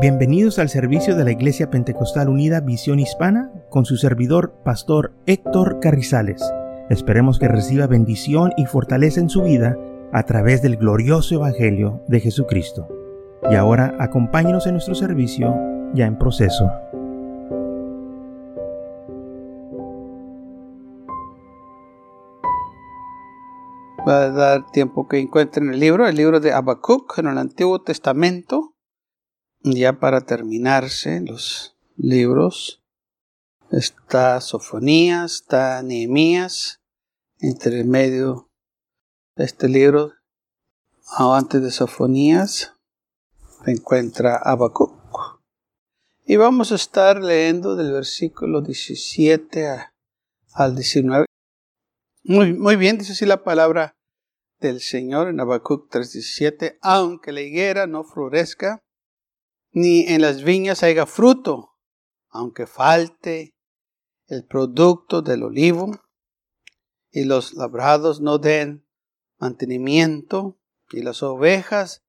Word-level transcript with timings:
Bienvenidos 0.00 0.60
al 0.60 0.68
servicio 0.68 1.16
de 1.16 1.24
la 1.24 1.32
Iglesia 1.32 1.70
Pentecostal 1.70 2.28
Unida 2.28 2.60
Visión 2.60 3.00
Hispana 3.00 3.50
con 3.68 3.84
su 3.84 3.96
servidor, 3.96 4.54
Pastor 4.64 5.12
Héctor 5.26 5.80
Carrizales. 5.80 6.40
Esperemos 6.88 7.40
que 7.40 7.48
reciba 7.48 7.88
bendición 7.88 8.52
y 8.56 8.66
fortaleza 8.66 9.18
en 9.18 9.28
su 9.28 9.42
vida 9.42 9.76
a 10.12 10.22
través 10.22 10.62
del 10.62 10.76
glorioso 10.76 11.34
Evangelio 11.34 12.00
de 12.06 12.20
Jesucristo. 12.20 12.86
Y 13.50 13.56
ahora 13.56 13.96
acompáñenos 13.98 14.68
en 14.68 14.74
nuestro 14.74 14.94
servicio 14.94 15.52
ya 15.94 16.06
en 16.06 16.16
proceso. 16.16 16.70
Va 24.06 24.22
a 24.22 24.30
dar 24.30 24.70
tiempo 24.70 25.08
que 25.08 25.18
encuentren 25.18 25.70
el 25.70 25.80
libro, 25.80 26.06
el 26.06 26.14
libro 26.14 26.38
de 26.38 26.52
Habacuc 26.52 27.18
en 27.18 27.26
el 27.26 27.36
Antiguo 27.36 27.80
Testamento 27.80 28.67
ya 29.62 29.98
para 29.98 30.22
terminarse 30.22 31.20
los 31.20 31.76
libros, 31.96 32.82
está 33.70 34.40
Sofonías, 34.40 35.34
está 35.34 35.82
Nehemías, 35.82 36.80
entre 37.40 37.84
medio 37.84 38.50
de 39.36 39.44
este 39.44 39.68
libro, 39.68 40.12
antes 41.16 41.62
de 41.62 41.70
Sofonías, 41.70 42.74
se 43.64 43.70
encuentra 43.70 44.36
Habacuc. 44.36 45.40
Y 46.26 46.36
vamos 46.36 46.72
a 46.72 46.74
estar 46.74 47.22
leyendo 47.22 47.74
del 47.74 47.92
versículo 47.92 48.60
17 48.60 49.90
al 50.52 50.74
19. 50.74 51.24
Muy, 52.24 52.52
muy 52.52 52.76
bien, 52.76 52.98
dice 52.98 53.12
así 53.12 53.24
la 53.24 53.42
palabra 53.42 53.94
del 54.60 54.80
Señor 54.80 55.28
en 55.28 55.40
Habacuc 55.40 55.88
3:17, 55.90 56.78
aunque 56.82 57.32
la 57.32 57.40
higuera 57.40 57.86
no 57.86 58.04
florezca, 58.04 58.80
ni 59.70 60.06
en 60.06 60.22
las 60.22 60.42
viñas 60.42 60.82
haya 60.82 61.06
fruto, 61.06 61.76
aunque 62.28 62.66
falte 62.66 63.56
el 64.26 64.44
producto 64.44 65.22
del 65.22 65.42
olivo, 65.42 65.90
y 67.10 67.24
los 67.24 67.54
labrados 67.54 68.20
no 68.20 68.38
den 68.38 68.86
mantenimiento, 69.38 70.58
y 70.90 71.02
las 71.02 71.22
ovejas 71.22 72.04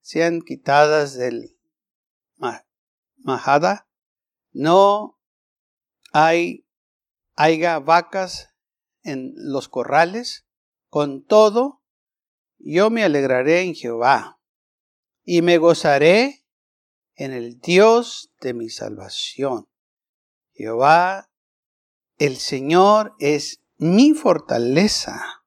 sean 0.00 0.40
quitadas 0.42 1.14
del 1.14 1.56
majada, 3.16 3.88
no 4.50 5.20
hay 6.12 6.66
haya 7.34 7.78
vacas 7.78 8.50
en 9.02 9.32
los 9.36 9.68
corrales, 9.68 10.46
con 10.88 11.24
todo, 11.24 11.82
yo 12.58 12.90
me 12.90 13.04
alegraré 13.04 13.62
en 13.62 13.74
Jehová, 13.74 14.40
y 15.24 15.42
me 15.42 15.58
gozaré 15.58 16.41
en 17.22 17.32
el 17.32 17.60
Dios 17.60 18.32
de 18.40 18.52
mi 18.52 18.68
salvación. 18.68 19.68
Jehová, 20.54 21.30
el 22.18 22.36
Señor 22.36 23.14
es 23.20 23.62
mi 23.76 24.12
fortaleza, 24.12 25.44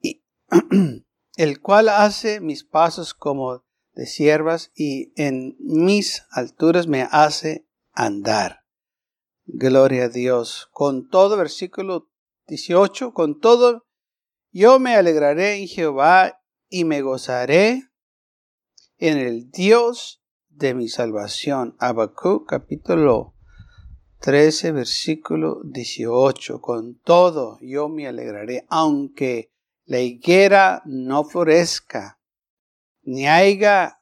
y, 0.00 0.24
el 1.36 1.60
cual 1.60 1.88
hace 1.88 2.40
mis 2.40 2.62
pasos 2.62 3.12
como 3.12 3.64
de 3.94 4.06
siervas 4.06 4.70
y 4.76 5.12
en 5.20 5.56
mis 5.58 6.26
alturas 6.30 6.86
me 6.86 7.08
hace 7.10 7.66
andar. 7.92 8.60
Gloria 9.46 10.04
a 10.04 10.08
Dios. 10.08 10.68
Con 10.70 11.08
todo, 11.08 11.36
versículo 11.36 12.08
18, 12.46 13.12
con 13.12 13.40
todo, 13.40 13.84
yo 14.52 14.78
me 14.78 14.94
alegraré 14.94 15.56
en 15.56 15.66
Jehová 15.66 16.40
y 16.68 16.84
me 16.84 17.02
gozaré 17.02 17.90
en 18.98 19.18
el 19.18 19.50
Dios 19.50 20.23
de 20.56 20.74
mi 20.74 20.88
salvación. 20.88 21.76
Habacuc 21.78 22.48
capítulo 22.48 23.34
13 24.20 24.72
versículo 24.72 25.60
18. 25.64 26.60
Con 26.60 26.98
todo 27.00 27.58
yo 27.60 27.88
me 27.88 28.06
alegraré, 28.06 28.64
aunque 28.68 29.52
la 29.84 30.00
higuera 30.00 30.82
no 30.86 31.24
florezca, 31.24 32.20
ni 33.02 33.26
haya 33.26 34.00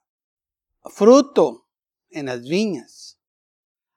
fruto 0.84 1.68
en 2.10 2.26
las 2.26 2.42
viñas, 2.42 3.18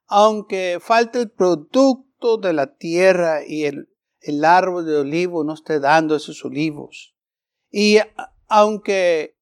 aunque 0.08 0.79
falte 0.81 1.19
el 1.19 1.31
producto 1.31 2.38
de 2.38 2.53
la 2.53 2.75
tierra 2.75 3.46
y 3.46 3.66
el, 3.66 3.90
el 4.22 4.46
árbol 4.46 4.85
de 4.85 4.97
olivo 4.97 5.44
no 5.44 5.53
esté 5.53 5.79
dando 5.79 6.16
esos 6.16 6.44
olivos, 6.46 7.16
y 7.69 7.97
aunque 8.47 9.38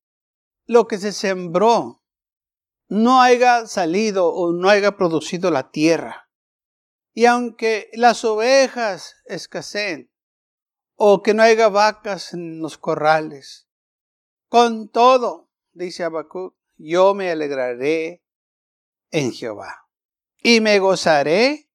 lo 0.66 0.88
que 0.88 0.98
se 0.98 1.12
sembró 1.12 2.03
no 2.88 3.22
haya 3.22 3.66
salido 3.68 4.28
o 4.34 4.54
no 4.54 4.70
haya 4.70 4.98
producido 4.98 5.52
la 5.52 5.72
tierra. 5.72 6.30
Y 7.14 7.26
aunque 7.26 7.90
las 7.94 8.26
ovejas 8.26 9.16
escaseen, 9.26 10.12
o 10.96 11.22
que 11.22 11.34
no 11.34 11.44
haya 11.44 11.70
vacas 11.70 12.34
en 12.34 12.60
los 12.60 12.78
corrales, 12.78 13.68
con 14.48 14.90
todo, 14.90 15.50
dice 15.72 16.04
Habacuc, 16.04 16.56
yo 16.78 17.14
me 17.14 17.32
alegraré 17.32 18.24
en 19.12 19.32
Jehová 19.32 19.88
y 20.42 20.60
me 20.60 20.80
gozaré 20.80 21.70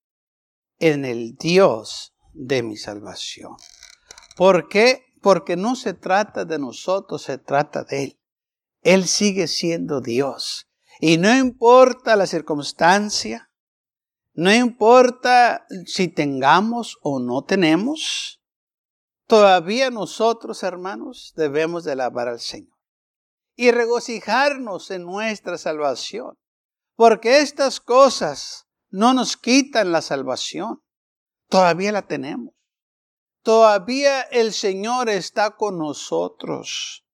en 0.79 1.05
el 1.05 1.37
Dios 1.37 2.15
de 2.33 2.63
mi 2.63 2.77
salvación. 2.77 3.57
¿Por 4.37 4.69
qué? 4.69 5.07
Porque 5.21 5.57
no 5.57 5.75
se 5.75 5.95
trata 5.95 6.45
de 6.45 6.59
nosotros, 6.59 7.23
se 7.23 7.39
trata 7.39 7.85
de 7.85 8.05
Él. 8.05 8.21
Él 8.83 9.09
sigue 9.09 9.49
siendo 9.49 10.01
Dios. 10.01 10.68
Y 11.01 11.19
no 11.19 11.35
importa 11.37 12.17
la 12.17 12.27
circunstancia, 12.27 13.51
no 14.35 14.53
importa 14.53 15.67
si 15.87 16.09
tengamos 16.09 16.99
o 17.03 17.21
no 17.21 17.43
tenemos, 17.43 18.41
todavía 19.27 19.91
nosotros, 19.91 20.63
hermanos, 20.63 21.33
debemos 21.37 21.85
de 21.85 21.93
alabar 21.93 22.29
al 22.29 22.41
Señor 22.41 22.79
y 23.57 23.73
regocijarnos 23.73 24.93
en 24.93 25.03
nuestra 25.03 25.59
salvación, 25.59 26.37
porque 26.95 27.41
estas 27.41 27.81
cosas 27.81 28.69
no 28.89 29.15
nos 29.15 29.37
quitan 29.37 29.91
la 29.91 30.01
salvación, 30.01 30.81
todavía 31.49 31.91
la 31.91 32.07
tenemos. 32.07 32.55
Todavía 33.43 34.23
el 34.23 34.53
Señor 34.53 35.09
está 35.09 35.57
con 35.57 35.79
nosotros. 35.79 37.05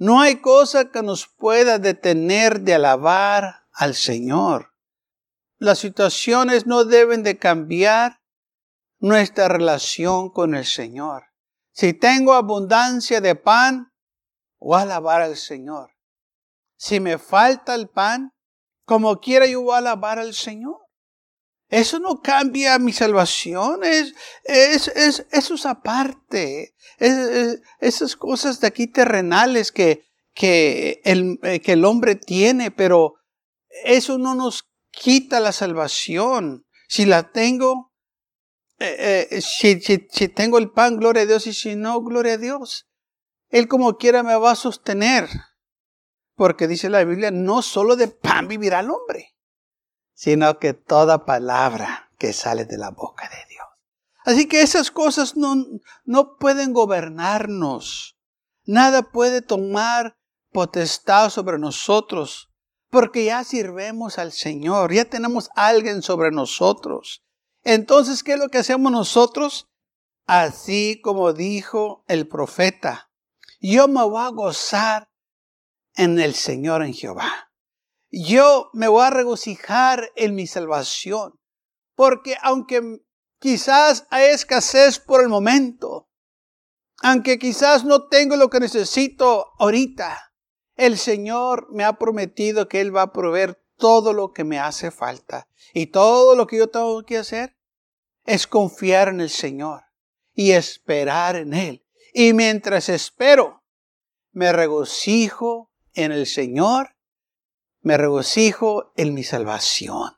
No 0.00 0.22
hay 0.22 0.40
cosa 0.40 0.90
que 0.90 1.02
nos 1.02 1.26
pueda 1.26 1.78
detener 1.78 2.62
de 2.62 2.72
alabar 2.72 3.66
al 3.70 3.94
Señor. 3.94 4.72
Las 5.58 5.78
situaciones 5.78 6.66
no 6.66 6.86
deben 6.86 7.22
de 7.22 7.38
cambiar 7.38 8.22
nuestra 8.98 9.48
relación 9.48 10.30
con 10.30 10.54
el 10.54 10.64
Señor. 10.64 11.24
Si 11.72 11.92
tengo 11.92 12.32
abundancia 12.32 13.20
de 13.20 13.34
pan, 13.34 13.92
voy 14.58 14.78
a 14.78 14.82
alabar 14.84 15.20
al 15.20 15.36
Señor. 15.36 15.90
Si 16.78 16.98
me 16.98 17.18
falta 17.18 17.74
el 17.74 17.90
pan, 17.90 18.32
como 18.86 19.20
quiera 19.20 19.46
yo 19.46 19.60
voy 19.60 19.74
a 19.74 19.78
alabar 19.78 20.18
al 20.18 20.32
Señor. 20.32 20.79
Eso 21.70 22.00
no 22.00 22.20
cambia 22.20 22.78
mi 22.80 22.92
salvación, 22.92 23.84
es, 23.84 24.12
es, 24.42 24.88
es 24.88 25.26
eso 25.30 25.54
es 25.54 25.66
aparte. 25.66 26.74
esas 26.98 28.16
cosas 28.16 28.60
de 28.60 28.66
aquí 28.66 28.88
terrenales 28.88 29.70
que, 29.70 30.04
que, 30.34 31.00
el, 31.04 31.38
eh, 31.44 31.60
que 31.60 31.72
el 31.72 31.84
hombre 31.84 32.16
tiene, 32.16 32.72
pero 32.72 33.14
eso 33.84 34.18
no 34.18 34.34
nos 34.34 34.68
quita 34.90 35.38
la 35.38 35.52
salvación. 35.52 36.66
Si 36.88 37.06
la 37.06 37.30
tengo, 37.30 37.92
eh, 38.80 39.28
eh, 39.30 39.40
si, 39.40 39.80
si, 39.80 40.08
si 40.10 40.26
tengo 40.26 40.58
el 40.58 40.72
pan, 40.72 40.96
gloria 40.96 41.22
a 41.22 41.26
Dios, 41.26 41.46
y 41.46 41.54
si 41.54 41.76
no, 41.76 42.00
gloria 42.02 42.32
a 42.32 42.38
Dios. 42.38 42.88
Él 43.48 43.68
como 43.68 43.96
quiera 43.96 44.24
me 44.24 44.34
va 44.34 44.50
a 44.50 44.56
sostener. 44.56 45.28
Porque 46.34 46.66
dice 46.66 46.90
la 46.90 47.04
Biblia, 47.04 47.30
no 47.30 47.62
solo 47.62 47.94
de 47.94 48.08
pan 48.08 48.48
vivirá 48.48 48.80
el 48.80 48.90
hombre 48.90 49.36
sino 50.20 50.58
que 50.58 50.74
toda 50.74 51.24
palabra 51.24 52.10
que 52.18 52.34
sale 52.34 52.66
de 52.66 52.76
la 52.76 52.90
boca 52.90 53.26
de 53.30 53.38
Dios. 53.48 53.66
Así 54.26 54.46
que 54.48 54.60
esas 54.60 54.90
cosas 54.90 55.34
no, 55.34 55.54
no 56.04 56.36
pueden 56.36 56.74
gobernarnos. 56.74 58.18
Nada 58.66 59.00
puede 59.00 59.40
tomar 59.40 60.18
potestad 60.52 61.30
sobre 61.30 61.58
nosotros, 61.58 62.50
porque 62.90 63.24
ya 63.24 63.44
sirvemos 63.44 64.18
al 64.18 64.32
Señor, 64.32 64.92
ya 64.92 65.06
tenemos 65.06 65.48
alguien 65.56 66.02
sobre 66.02 66.30
nosotros. 66.30 67.24
Entonces, 67.64 68.22
¿qué 68.22 68.34
es 68.34 68.38
lo 68.38 68.50
que 68.50 68.58
hacemos 68.58 68.92
nosotros? 68.92 69.70
Así 70.26 71.00
como 71.02 71.32
dijo 71.32 72.04
el 72.08 72.28
profeta, 72.28 73.10
yo 73.58 73.88
me 73.88 74.02
voy 74.04 74.22
a 74.22 74.28
gozar 74.28 75.08
en 75.94 76.20
el 76.20 76.34
Señor, 76.34 76.82
en 76.82 76.92
Jehová 76.92 77.49
yo 78.10 78.70
me 78.72 78.88
voy 78.88 79.04
a 79.04 79.10
regocijar 79.10 80.10
en 80.16 80.34
mi 80.34 80.46
salvación. 80.46 81.38
Porque 81.94 82.36
aunque 82.42 83.02
quizás 83.38 84.06
hay 84.10 84.30
escasez 84.30 84.98
por 84.98 85.22
el 85.22 85.28
momento, 85.28 86.08
aunque 87.02 87.38
quizás 87.38 87.84
no 87.84 88.08
tengo 88.08 88.36
lo 88.36 88.50
que 88.50 88.60
necesito 88.60 89.52
ahorita, 89.58 90.32
el 90.76 90.98
Señor 90.98 91.68
me 91.70 91.84
ha 91.84 91.98
prometido 91.98 92.68
que 92.68 92.80
Él 92.80 92.94
va 92.94 93.02
a 93.02 93.12
proveer 93.12 93.62
todo 93.76 94.12
lo 94.12 94.32
que 94.32 94.44
me 94.44 94.58
hace 94.58 94.90
falta. 94.90 95.48
Y 95.74 95.86
todo 95.86 96.34
lo 96.34 96.46
que 96.46 96.58
yo 96.58 96.68
tengo 96.68 97.02
que 97.04 97.18
hacer 97.18 97.56
es 98.24 98.46
confiar 98.46 99.08
en 99.08 99.20
el 99.20 99.30
Señor 99.30 99.82
y 100.34 100.52
esperar 100.52 101.36
en 101.36 101.54
Él. 101.54 101.84
Y 102.12 102.32
mientras 102.32 102.88
espero, 102.88 103.62
me 104.32 104.52
regocijo 104.52 105.70
en 105.94 106.12
el 106.12 106.26
Señor, 106.26 106.96
me 107.80 107.96
regocijo 107.96 108.92
en 108.96 109.14
mi 109.14 109.24
salvación. 109.24 110.12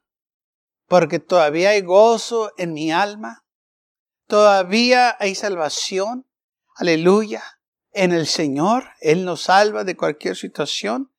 Porque 0.86 1.18
todavía 1.18 1.70
hay 1.70 1.82
gozo 1.82 2.52
en 2.58 2.72
mi 2.72 2.92
alma, 2.92 3.46
todavía 4.26 5.16
hay 5.18 5.34
salvación, 5.34 6.26
aleluya, 6.76 7.42
en 7.92 8.12
el 8.12 8.26
Señor. 8.26 8.84
Él 9.00 9.24
nos 9.24 9.42
salva 9.42 9.84
de 9.84 9.96
cualquier 9.96 10.36
situación. 10.36 11.12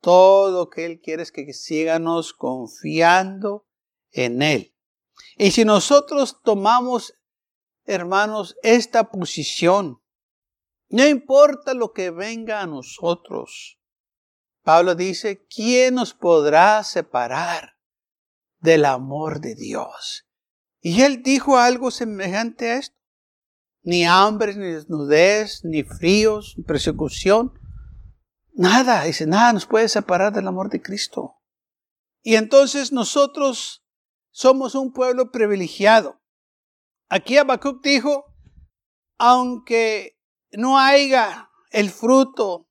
Todo 0.00 0.50
lo 0.50 0.70
que 0.70 0.84
Él 0.84 1.00
quiere 1.00 1.22
es 1.22 1.32
que 1.32 1.52
sigamos 1.52 2.32
confiando 2.32 3.66
en 4.10 4.42
Él. 4.42 4.74
Y 5.36 5.50
si 5.50 5.64
nosotros 5.64 6.40
tomamos, 6.42 7.14
hermanos, 7.84 8.56
esta 8.62 9.10
posición, 9.10 10.00
no 10.88 11.06
importa 11.06 11.74
lo 11.74 11.92
que 11.92 12.10
venga 12.10 12.60
a 12.60 12.66
nosotros, 12.66 13.80
Pablo 14.66 14.96
dice, 14.96 15.46
¿quién 15.46 15.94
nos 15.94 16.12
podrá 16.12 16.82
separar 16.82 17.76
del 18.58 18.84
amor 18.84 19.40
de 19.40 19.54
Dios? 19.54 20.26
Y 20.80 21.02
él 21.02 21.22
dijo 21.22 21.56
algo 21.56 21.92
semejante 21.92 22.72
a 22.72 22.78
esto. 22.78 22.96
Ni 23.84 24.04
hambre, 24.04 24.56
ni 24.56 24.72
desnudez, 24.72 25.64
ni 25.64 25.84
fríos, 25.84 26.54
ni 26.56 26.64
persecución, 26.64 27.52
Nada, 28.58 29.04
dice, 29.04 29.26
nada 29.26 29.52
nos 29.52 29.66
puede 29.66 29.86
separar 29.86 30.32
del 30.32 30.48
amor 30.48 30.68
de 30.68 30.82
Cristo. 30.82 31.36
Y 32.22 32.34
entonces 32.34 32.90
nosotros 32.90 33.86
somos 34.30 34.74
un 34.74 34.92
pueblo 34.92 35.30
privilegiado. 35.30 36.20
Aquí 37.08 37.36
Habacuc 37.36 37.84
dijo, 37.84 38.34
aunque 39.16 40.18
no 40.52 40.76
haya 40.76 41.50
el 41.70 41.90
fruto 41.90 42.65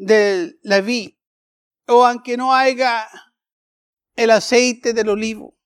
de 0.00 0.58
la 0.62 0.80
vid, 0.80 1.14
o 1.86 2.06
aunque 2.06 2.38
no 2.38 2.54
haya 2.54 3.06
el 4.16 4.30
aceite 4.30 4.94
del 4.94 5.10
olivo, 5.10 5.58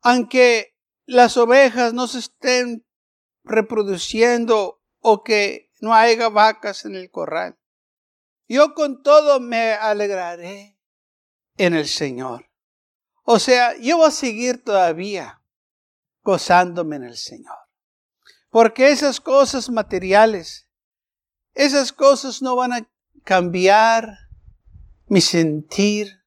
aunque 0.00 0.76
las 1.06 1.36
ovejas 1.36 1.92
no 1.92 2.06
se 2.06 2.20
estén 2.20 2.86
reproduciendo 3.42 4.80
o 5.00 5.24
que 5.24 5.72
no 5.80 5.92
haya 5.92 6.28
vacas 6.28 6.84
en 6.84 6.94
el 6.94 7.10
corral, 7.10 7.58
yo 8.46 8.74
con 8.74 9.02
todo 9.02 9.40
me 9.40 9.72
alegraré 9.72 10.78
en 11.56 11.74
el 11.74 11.88
Señor. 11.88 12.48
O 13.24 13.40
sea, 13.40 13.76
yo 13.78 13.96
voy 13.96 14.08
a 14.08 14.12
seguir 14.12 14.62
todavía 14.62 15.42
gozándome 16.22 16.96
en 16.96 17.04
el 17.04 17.16
Señor. 17.16 17.58
Porque 18.50 18.90
esas 18.90 19.20
cosas 19.20 19.68
materiales, 19.68 20.68
esas 21.54 21.92
cosas 21.92 22.40
no 22.40 22.54
van 22.54 22.72
a 22.72 22.88
cambiar 23.24 24.18
mi 25.06 25.20
sentir 25.20 26.24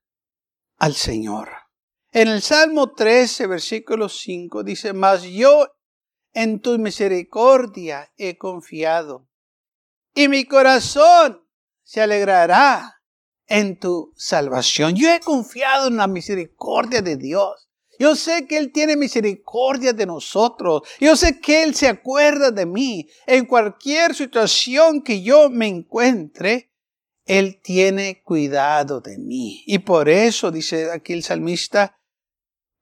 al 0.78 0.96
Señor. 0.96 1.50
En 2.12 2.28
el 2.28 2.42
Salmo 2.42 2.94
13, 2.94 3.48
versículo 3.48 4.10
5 4.10 4.64
dice, 4.64 4.94
mas 4.94 5.24
yo 5.24 5.68
en 6.34 6.60
tu 6.60 6.78
misericordia 6.78 8.12
he 8.18 8.38
confiado. 8.38 9.28
Y 10.14 10.28
mi 10.28 10.46
corazón 10.46 11.48
se 11.84 12.02
alegrará 12.02 13.02
en 13.48 13.80
tu 13.80 14.14
salvación. 14.16 14.96
Yo 14.96 15.10
he 15.10 15.20
confiado 15.20 15.88
en 15.88 15.98
la 15.98 16.08
misericordia 16.08 17.02
de 17.02 17.18
Dios. 17.18 17.70
Yo 18.00 18.16
sé 18.16 18.48
que 18.48 18.58
Él 18.58 18.72
tiene 18.72 18.96
misericordia 18.96 19.94
de 19.94 20.06
nosotros. 20.06 20.82
Yo 21.00 21.16
sé 21.16 21.40
que 21.40 21.62
Él 21.64 21.76
se 21.76 21.88
acuerda 21.88 22.50
de 22.50 22.66
mí. 22.66 23.08
En 23.28 23.46
cualquier 23.46 24.16
situación 24.16 25.04
que 25.04 25.22
yo 25.22 25.50
me 25.50 25.68
encuentre, 25.68 26.71
Él 27.32 27.62
tiene 27.64 28.22
cuidado 28.24 29.00
de 29.00 29.18
mí. 29.18 29.64
Y 29.66 29.80
por 29.80 30.10
eso, 30.10 30.52
dice 30.52 30.92
aquí 30.92 31.14
el 31.14 31.24
salmista, 31.24 31.98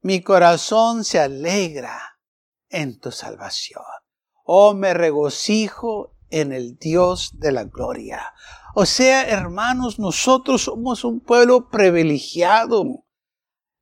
mi 0.01 0.23
corazón 0.23 1.03
se 1.03 1.19
alegra 1.19 2.17
en 2.67 2.99
tu 2.99 3.11
salvación. 3.11 3.83
Oh, 4.43 4.73
me 4.73 4.95
regocijo 4.95 6.15
en 6.31 6.51
el 6.51 6.79
Dios 6.79 7.37
de 7.37 7.51
la 7.51 7.65
gloria. 7.65 8.33
O 8.73 8.87
sea, 8.87 9.29
hermanos, 9.29 9.99
nosotros 9.99 10.63
somos 10.63 11.03
un 11.03 11.19
pueblo 11.19 11.69
privilegiado 11.69 13.05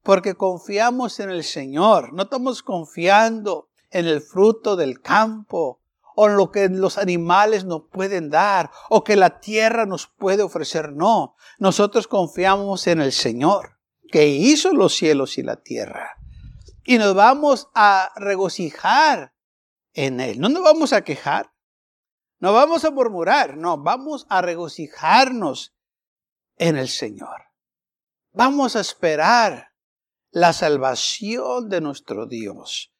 porque 0.03 0.35
confiamos 0.35 1.21
en 1.21 1.29
el 1.29 1.45
Señor. 1.45 2.11
No 2.11 2.23
estamos 2.23 2.61
confiando 2.61 3.69
en 3.89 4.05
el 4.05 4.19
fruto 4.19 4.75
del 4.75 4.99
campo 4.99 5.79
o 6.19 6.27
lo 6.27 6.51
que 6.51 6.67
los 6.67 6.97
animales 6.97 7.63
nos 7.63 7.83
pueden 7.91 8.31
dar 8.31 8.71
o 8.89 9.03
que 9.03 9.15
la 9.15 9.39
tierra 9.39 9.85
nos 9.85 10.07
puede 10.07 10.41
ofrecer. 10.41 10.91
No, 10.91 11.35
nosotros 11.59 12.07
confiamos 12.07 12.87
en 12.87 13.01
el 13.01 13.11
Señor 13.11 13.77
que 14.11 14.25
hizo 14.25 14.73
los 14.73 14.95
cielos 14.95 15.37
y 15.37 15.43
la 15.43 15.57
tierra. 15.57 16.17
Y 16.83 16.97
nos 16.97 17.13
vamos 17.13 17.69
a 17.75 18.11
regocijar 18.15 19.35
en 19.93 20.19
Él. 20.19 20.39
No 20.39 20.49
nos 20.49 20.63
vamos 20.63 20.91
a 20.91 21.03
quejar. 21.03 21.53
No 22.39 22.51
vamos 22.51 22.83
a 22.83 22.91
murmurar, 22.91 23.57
no, 23.57 23.77
vamos 23.77 24.25
a 24.29 24.41
regocijarnos 24.41 25.75
en 26.55 26.77
el 26.77 26.87
Señor. 26.87 27.43
Vamos 28.31 28.75
a 28.75 28.79
esperar 28.79 29.73
la 30.31 30.53
salvación 30.53 31.69
de 31.69 31.81
nuestro 31.81 32.25
Dios. 32.25 32.91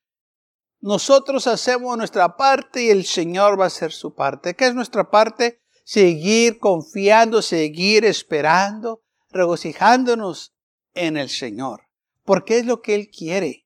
Nosotros 0.79 1.47
hacemos 1.47 1.97
nuestra 1.97 2.37
parte 2.37 2.83
y 2.83 2.89
el 2.89 3.05
Señor 3.05 3.59
va 3.59 3.65
a 3.65 3.67
hacer 3.67 3.91
su 3.91 4.13
parte. 4.13 4.55
¿Qué 4.55 4.67
es 4.67 4.75
nuestra 4.75 5.09
parte? 5.09 5.61
Seguir 5.83 6.59
confiando, 6.59 7.41
seguir 7.41 8.05
esperando, 8.05 9.01
regocijándonos 9.29 10.53
en 10.93 11.17
el 11.17 11.29
Señor. 11.29 11.83
Porque 12.23 12.59
es 12.59 12.65
lo 12.65 12.81
que 12.81 12.95
Él 12.95 13.09
quiere, 13.09 13.65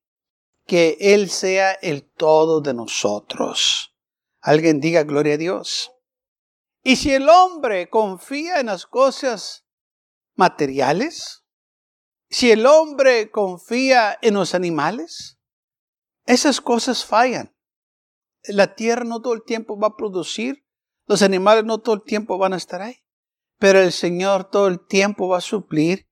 que 0.65 0.97
Él 0.99 1.29
sea 1.29 1.73
el 1.73 2.03
todo 2.03 2.61
de 2.61 2.73
nosotros. 2.73 3.93
Alguien 4.39 4.79
diga 4.79 5.03
gloria 5.03 5.33
a 5.33 5.37
Dios. 5.37 5.91
Y 6.83 6.95
si 6.95 7.13
el 7.13 7.29
hombre 7.29 7.89
confía 7.89 8.59
en 8.59 8.67
las 8.67 8.85
cosas 8.85 9.65
materiales, 10.35 11.43
si 12.29 12.49
el 12.51 12.65
hombre 12.65 13.29
confía 13.29 14.17
en 14.21 14.35
los 14.35 14.55
animales, 14.55 15.37
esas 16.25 16.61
cosas 16.61 17.05
fallan. 17.05 17.55
La 18.43 18.75
tierra 18.75 19.03
no 19.03 19.21
todo 19.21 19.33
el 19.33 19.43
tiempo 19.43 19.77
va 19.79 19.87
a 19.87 19.95
producir, 19.95 20.65
los 21.05 21.21
animales 21.21 21.65
no 21.65 21.79
todo 21.79 21.95
el 21.95 22.03
tiempo 22.03 22.37
van 22.37 22.53
a 22.53 22.57
estar 22.57 22.81
ahí, 22.81 23.03
pero 23.59 23.79
el 23.79 23.91
Señor 23.91 24.49
todo 24.49 24.67
el 24.67 24.85
tiempo 24.85 25.27
va 25.27 25.37
a 25.37 25.41
suplir 25.41 26.09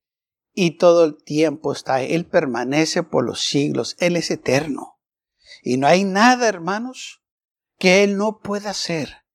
y 0.53 0.77
todo 0.77 1.05
el 1.05 1.23
tiempo 1.23 1.71
está 1.71 1.95
ahí. 1.95 2.13
Él 2.13 2.27
permanece 2.27 3.03
por 3.03 3.25
los 3.25 3.41
siglos, 3.41 3.95
Él 3.99 4.15
es 4.15 4.29
eterno. 4.29 4.99
Y 5.63 5.77
no 5.77 5.87
hay 5.87 6.03
nada, 6.03 6.47
hermanos, 6.47 7.23
que 7.77 8.03
Él 8.03 8.17
no 8.17 8.39
pueda 8.39 8.71
hacer. 8.71 9.25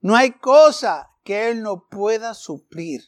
No 0.00 0.16
hay 0.16 0.32
cosa 0.32 1.10
que 1.24 1.48
Él 1.50 1.62
no 1.62 1.86
pueda 1.88 2.34
suplir. 2.34 3.02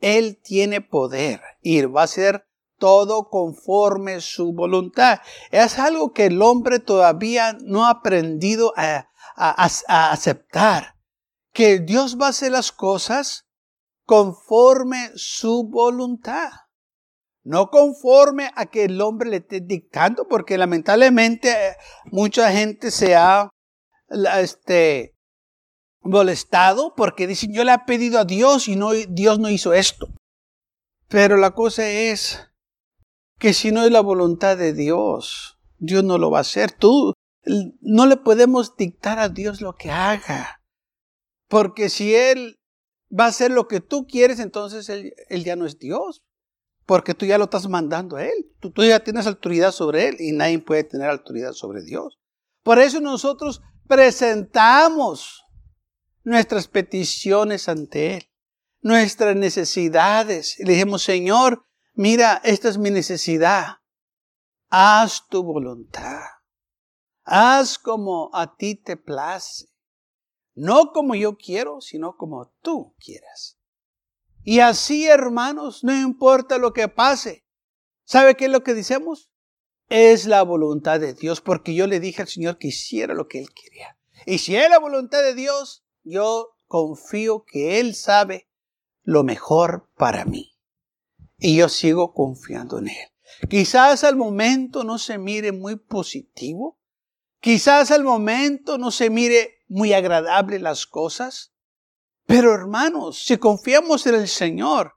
Él 0.00 0.40
tiene 0.42 0.80
poder 0.80 1.40
y 1.60 1.82
va 1.82 2.02
a 2.02 2.04
hacer 2.04 2.46
todo 2.82 3.28
conforme 3.28 4.20
su 4.20 4.52
voluntad. 4.52 5.20
Es 5.52 5.78
algo 5.78 6.12
que 6.12 6.26
el 6.26 6.42
hombre 6.42 6.80
todavía 6.80 7.56
no 7.62 7.86
ha 7.86 7.90
aprendido 7.90 8.72
a, 8.76 9.06
aceptar. 9.36 10.96
Que 11.52 11.78
Dios 11.78 12.18
va 12.20 12.26
a 12.26 12.30
hacer 12.30 12.50
las 12.50 12.72
cosas 12.72 13.46
conforme 14.04 15.12
su 15.14 15.68
voluntad. 15.70 16.50
No 17.44 17.70
conforme 17.70 18.50
a 18.56 18.66
que 18.66 18.86
el 18.86 19.00
hombre 19.00 19.30
le 19.30 19.36
esté 19.36 19.60
dictando, 19.60 20.26
porque 20.26 20.58
lamentablemente 20.58 21.50
eh, 21.52 21.76
mucha 22.06 22.50
gente 22.50 22.90
se 22.90 23.14
ha 23.14 23.48
este, 24.40 25.14
molestado 26.00 26.94
porque 26.96 27.28
dicen, 27.28 27.54
yo 27.54 27.62
le 27.62 27.74
he 27.74 27.78
pedido 27.86 28.18
a 28.18 28.24
Dios 28.24 28.66
y 28.66 28.74
no, 28.74 28.90
Dios 28.90 29.38
no 29.38 29.50
hizo 29.50 29.72
esto. 29.72 30.08
Pero 31.06 31.36
la 31.36 31.52
cosa 31.52 31.88
es 31.88 32.48
que 33.42 33.54
si 33.54 33.72
no 33.72 33.82
es 33.82 33.90
la 33.90 34.00
voluntad 34.00 34.56
de 34.56 34.72
Dios, 34.72 35.58
Dios 35.78 36.04
no 36.04 36.16
lo 36.16 36.30
va 36.30 36.38
a 36.38 36.42
hacer. 36.42 36.70
Tú 36.70 37.12
no 37.80 38.06
le 38.06 38.16
podemos 38.16 38.76
dictar 38.76 39.18
a 39.18 39.28
Dios 39.28 39.60
lo 39.60 39.74
que 39.74 39.90
haga. 39.90 40.60
Porque 41.48 41.88
si 41.88 42.14
Él 42.14 42.60
va 43.10 43.24
a 43.24 43.28
hacer 43.30 43.50
lo 43.50 43.66
que 43.66 43.80
tú 43.80 44.06
quieres, 44.06 44.38
entonces 44.38 44.88
Él, 44.88 45.12
ya 45.44 45.56
no 45.56 45.66
es 45.66 45.80
Dios. 45.80 46.22
Porque 46.86 47.14
tú 47.14 47.26
ya 47.26 47.36
lo 47.36 47.44
estás 47.44 47.68
mandando 47.68 48.14
a 48.14 48.24
Él. 48.24 48.54
Tú, 48.60 48.72
ya 48.84 49.02
tienes 49.02 49.26
autoridad 49.26 49.72
sobre 49.72 50.06
Él 50.06 50.18
y 50.20 50.30
nadie 50.30 50.60
puede 50.60 50.84
tener 50.84 51.10
autoridad 51.10 51.52
sobre 51.52 51.82
Dios. 51.82 52.20
Por 52.62 52.78
eso 52.78 53.00
nosotros 53.00 53.60
presentamos 53.88 55.42
nuestras 56.22 56.68
peticiones 56.68 57.68
ante 57.68 58.18
Él, 58.18 58.30
nuestras 58.82 59.34
necesidades. 59.34 60.54
Le 60.60 60.74
dijimos, 60.74 61.02
Señor, 61.02 61.66
mira, 61.94 62.40
esta 62.44 62.68
es 62.68 62.78
mi 62.78 62.90
necesidad. 62.90 63.78
Haz 64.68 65.26
tu 65.28 65.42
voluntad. 65.42 66.22
Haz 67.24 67.78
como 67.78 68.30
a 68.32 68.56
ti 68.56 68.74
te 68.74 68.96
place. 68.96 69.68
No 70.54 70.92
como 70.92 71.14
yo 71.14 71.36
quiero, 71.36 71.80
sino 71.80 72.16
como 72.16 72.52
tú 72.62 72.94
quieras. 72.98 73.58
Y 74.44 74.60
así, 74.60 75.06
hermanos, 75.06 75.84
no 75.84 75.94
importa 75.94 76.58
lo 76.58 76.72
que 76.72 76.88
pase. 76.88 77.46
¿Sabe 78.04 78.34
qué 78.34 78.46
es 78.46 78.50
lo 78.50 78.62
que 78.62 78.74
decimos? 78.74 79.30
Es 79.88 80.26
la 80.26 80.42
voluntad 80.42 81.00
de 81.00 81.14
Dios, 81.14 81.40
porque 81.40 81.74
yo 81.74 81.86
le 81.86 82.00
dije 82.00 82.22
al 82.22 82.28
Señor 82.28 82.58
que 82.58 82.68
hiciera 82.68 83.14
lo 83.14 83.28
que 83.28 83.38
Él 83.38 83.48
quería. 83.54 83.98
Y 84.26 84.38
si 84.38 84.56
es 84.56 84.68
la 84.68 84.78
voluntad 84.78 85.22
de 85.22 85.34
Dios, 85.34 85.84
yo 86.02 86.56
confío 86.66 87.44
que 87.44 87.78
Él 87.78 87.94
sabe 87.94 88.48
lo 89.02 89.22
mejor 89.22 89.90
para 89.96 90.24
mí. 90.24 90.51
Y 91.44 91.56
yo 91.56 91.68
sigo 91.68 92.14
confiando 92.14 92.78
en 92.78 92.86
Él. 92.86 93.48
Quizás 93.50 94.04
al 94.04 94.14
momento 94.14 94.84
no 94.84 94.96
se 94.96 95.18
mire 95.18 95.50
muy 95.50 95.74
positivo. 95.74 96.78
Quizás 97.40 97.90
al 97.90 98.04
momento 98.04 98.78
no 98.78 98.92
se 98.92 99.10
mire 99.10 99.64
muy 99.66 99.92
agradable 99.92 100.60
las 100.60 100.86
cosas. 100.86 101.52
Pero 102.26 102.54
hermanos, 102.54 103.24
si 103.24 103.38
confiamos 103.38 104.06
en 104.06 104.14
el 104.14 104.28
Señor, 104.28 104.92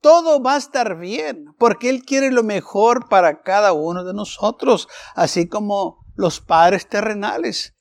todo 0.00 0.40
va 0.40 0.54
a 0.54 0.58
estar 0.58 0.96
bien, 0.96 1.46
porque 1.58 1.90
Él 1.90 2.04
quiere 2.04 2.30
lo 2.30 2.44
mejor 2.44 3.08
para 3.08 3.42
cada 3.42 3.72
uno 3.72 4.04
de 4.04 4.14
nosotros, 4.14 4.86
así 5.16 5.48
como 5.48 6.06
los 6.14 6.40
padres 6.40 6.88
terrenales 6.88 7.74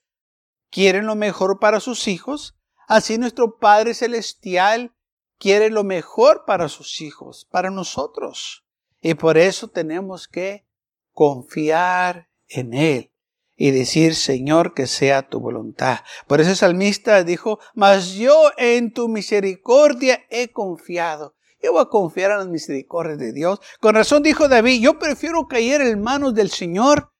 quieren 0.72 1.06
lo 1.06 1.14
mejor 1.14 1.60
para 1.60 1.80
sus 1.80 2.08
hijos, 2.08 2.56
así 2.88 3.20
nuestro 3.20 3.60
Padre 3.60 3.94
Celestial 3.94 4.96
quiere 5.38 5.70
lo 5.70 5.84
mejor 5.84 6.46
para 6.46 6.70
sus 6.70 7.02
hijos, 7.02 7.48
para 7.50 7.70
nosotros. 7.70 8.66
Y 9.02 9.16
por 9.16 9.38
eso 9.38 9.68
tenemos 9.68 10.28
que 10.28 10.66
confiar 11.12 12.30
en 12.48 12.74
Él 12.74 13.12
y 13.56 13.72
decir, 13.72 14.16
Señor, 14.16 14.74
que 14.74 14.88
sea 14.88 15.30
tu 15.30 15.40
voluntad. 15.40 16.00
Por 16.28 16.42
eso 16.42 16.52
el 16.52 16.56
salmista 16.56 17.24
dijo, 17.24 17.60
mas 17.76 18.14
yo 18.14 18.52
en 18.58 18.94
tu 18.94 19.08
misericordia 19.08 20.26
he 20.30 20.52
confiado. 20.52 21.36
Yo 21.62 21.72
voy 21.72 21.82
a 21.82 21.86
confiar 21.86 22.32
en 22.32 22.38
las 22.40 22.48
misericordias 22.48 23.20
de 23.20 23.32
Dios. 23.32 23.62
Con 23.80 23.96
razón 23.96 24.22
dijo 24.22 24.50
David, 24.50 24.82
yo 24.82 25.00
prefiero 25.00 25.48
caer 25.48 25.82
en 25.82 26.02
manos 26.02 26.34
del 26.34 26.50
Señor 26.50 27.14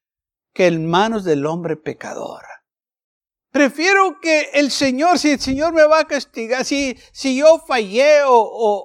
que 0.54 0.68
en 0.68 0.86
manos 0.86 1.24
del 1.24 1.46
hombre 1.46 1.78
pecador. 1.78 2.42
Prefiero 3.54 4.20
que 4.20 4.50
el 4.56 4.72
Señor, 4.72 5.20
si 5.20 5.30
el 5.30 5.40
Señor 5.40 5.74
me 5.74 5.86
va 5.86 6.00
a 6.00 6.08
castigar, 6.08 6.66
si, 6.66 6.98
si 7.12 7.38
yo 7.38 7.60
fallé 7.60 8.24
o, 8.26 8.34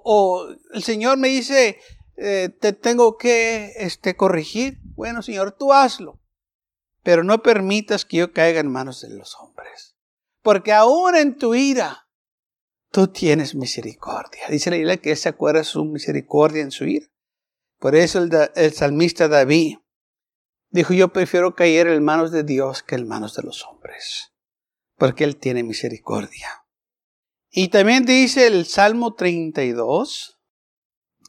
o, 0.05 0.47
el 0.75 0.83
Señor 0.83 1.17
me 1.17 1.29
dice, 1.29 1.79
eh, 2.19 2.51
te 2.51 2.75
tengo 2.75 3.17
que 3.17 3.73
este, 3.77 4.15
corregir, 4.15 4.79
bueno 4.95 5.23
Señor, 5.23 5.53
tú 5.53 5.73
hazlo. 5.73 6.21
Pero 7.03 7.25
no 7.25 7.43
permitas 7.43 8.05
que 8.05 8.19
yo 8.19 8.35
caiga 8.35 8.61
en 8.61 8.71
manos 8.71 9.01
de 9.01 9.09
los 9.09 9.37
hombres. 9.37 9.97
Porque 10.43 10.75
aún 10.75 11.17
en 11.17 11.39
tu 11.39 11.55
ira, 11.55 12.07
tú 12.91 13.09
tienes 13.09 13.55
misericordia. 13.55 14.49
Dice 14.51 14.69
la 14.69 14.77
Biblia 14.77 14.99
que 14.99 15.17
se 15.17 15.31
acuerda 15.31 15.65
su 15.65 15.87
misericordia 15.87 16.61
en 16.61 16.73
su 16.73 16.85
ira. 16.85 17.07
Por 17.79 17.95
eso 17.97 18.19
el, 18.19 18.31
el 18.55 18.75
salmista 18.75 19.29
David 19.29 19.79
dijo, 20.69 20.93
yo 20.93 21.09
prefiero 21.09 21.55
caer 21.55 21.87
en 21.87 22.05
manos 22.05 22.33
de 22.33 22.43
Dios 22.43 22.83
que 22.83 22.97
en 22.97 23.09
manos 23.09 23.35
de 23.35 23.45
los 23.45 23.65
hombres 23.65 24.35
porque 24.99 25.25
Él 25.25 25.37
tiene 25.37 25.63
misericordia. 25.63 26.65
Y 27.51 27.69
también 27.69 28.05
dice 28.05 28.47
el 28.47 28.67
Salmo 28.67 29.15
32, 29.15 30.39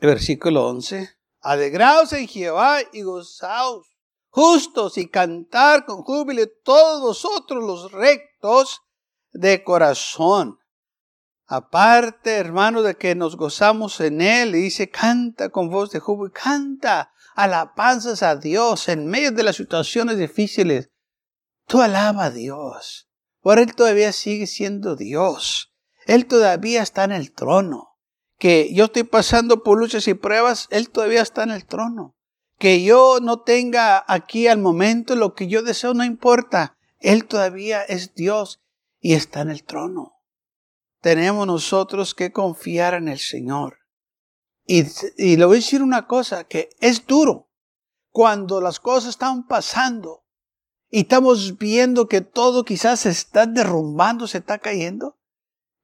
versículo 0.02 0.68
11, 0.68 1.10
Alegraos 1.42 2.12
en 2.12 2.28
Jehová 2.28 2.80
y 2.92 3.04
gozaos 3.04 3.88
justos 4.30 4.98
y 4.98 5.08
cantar 5.08 5.86
con 5.86 6.04
júbilo 6.04 6.44
todos 6.64 7.02
vosotros 7.02 7.64
los 7.64 7.92
rectos 7.92 8.82
de 9.32 9.64
corazón. 9.64 10.60
Aparte, 11.46 12.36
hermano, 12.36 12.84
de 12.84 12.96
que 12.96 13.16
nos 13.16 13.36
gozamos 13.36 14.00
en 14.02 14.22
Él, 14.22 14.52
dice, 14.52 14.90
canta 14.90 15.50
con 15.50 15.70
voz 15.70 15.92
de 15.92 16.00
júbilo, 16.00 16.32
canta 16.32 17.12
alabanzas 17.36 18.22
a 18.22 18.36
Dios 18.36 18.88
en 18.90 19.08
medio 19.08 19.32
de 19.32 19.44
las 19.44 19.56
situaciones 19.56 20.18
difíciles. 20.18 20.92
Tú 21.66 21.82
alaba 21.82 22.26
a 22.26 22.32
Dios. 22.32 23.09
Por 23.50 23.58
Él 23.58 23.74
todavía 23.74 24.12
sigue 24.12 24.46
siendo 24.46 24.96
Dios. 24.96 25.74
Él 26.06 26.28
todavía 26.28 26.84
está 26.84 27.04
en 27.04 27.12
el 27.12 27.32
trono. 27.32 27.98
Que 28.38 28.72
yo 28.76 28.86
estoy 28.86 29.02
pasando 29.06 29.64
por 29.64 29.80
luchas 29.80 30.08
y 30.08 30.14
pruebas, 30.14 30.68
Él 30.70 30.92
todavía 30.92 31.24
está 31.24 31.42
en 31.42 31.50
el 31.50 31.66
trono. 31.66 32.16
Que 32.60 32.84
yo 32.84 33.18
no 33.20 33.42
tenga 33.42 34.06
aquí 34.08 34.46
al 34.46 34.60
momento 34.60 35.16
lo 35.16 35.34
que 35.34 35.48
yo 35.48 35.64
deseo, 35.64 35.96
no 35.96 36.04
importa. 36.04 36.78
Él 37.00 37.26
todavía 37.26 37.82
es 37.82 38.14
Dios 38.14 38.62
y 39.00 39.14
está 39.14 39.42
en 39.42 39.50
el 39.50 39.64
trono. 39.64 40.22
Tenemos 41.02 41.48
nosotros 41.48 42.14
que 42.14 42.32
confiar 42.32 42.94
en 42.94 43.08
el 43.08 43.18
Señor. 43.18 43.80
Y, 44.68 44.84
y 45.18 45.38
le 45.38 45.46
voy 45.46 45.56
a 45.56 45.62
decir 45.62 45.82
una 45.82 46.06
cosa, 46.06 46.44
que 46.44 46.70
es 46.82 47.08
duro. 47.08 47.50
Cuando 48.12 48.62
las 48.62 48.80
cosas 48.80 49.10
están 49.10 49.48
pasando, 49.48 50.24
y 50.90 51.02
estamos 51.02 51.58
viendo 51.58 52.08
que 52.08 52.22
todo 52.22 52.66
quizás 52.66 53.02
se 53.02 53.10
está 53.10 53.46
derrumbando, 53.46 54.28
se 54.28 54.40
está 54.40 54.58
cayendo, 54.58 55.18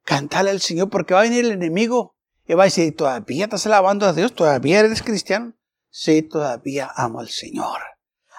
cantale 0.04 0.50
al 0.50 0.60
Señor 0.60 0.90
porque 0.90 1.14
va 1.14 1.20
a 1.20 1.24
venir 1.24 1.44
el 1.44 1.52
enemigo 1.52 2.16
y 2.46 2.54
va 2.54 2.64
a 2.64 2.66
decir, 2.66 2.94
¿todavía 2.96 3.44
estás 3.44 3.66
alabando 3.66 4.06
a 4.06 4.12
Dios? 4.12 4.34
¿Todavía 4.34 4.80
eres 4.80 5.02
cristiano? 5.02 5.54
Sí, 5.90 6.22
todavía 6.22 6.90
amo 6.94 7.20
al 7.20 7.28
Señor. 7.28 7.80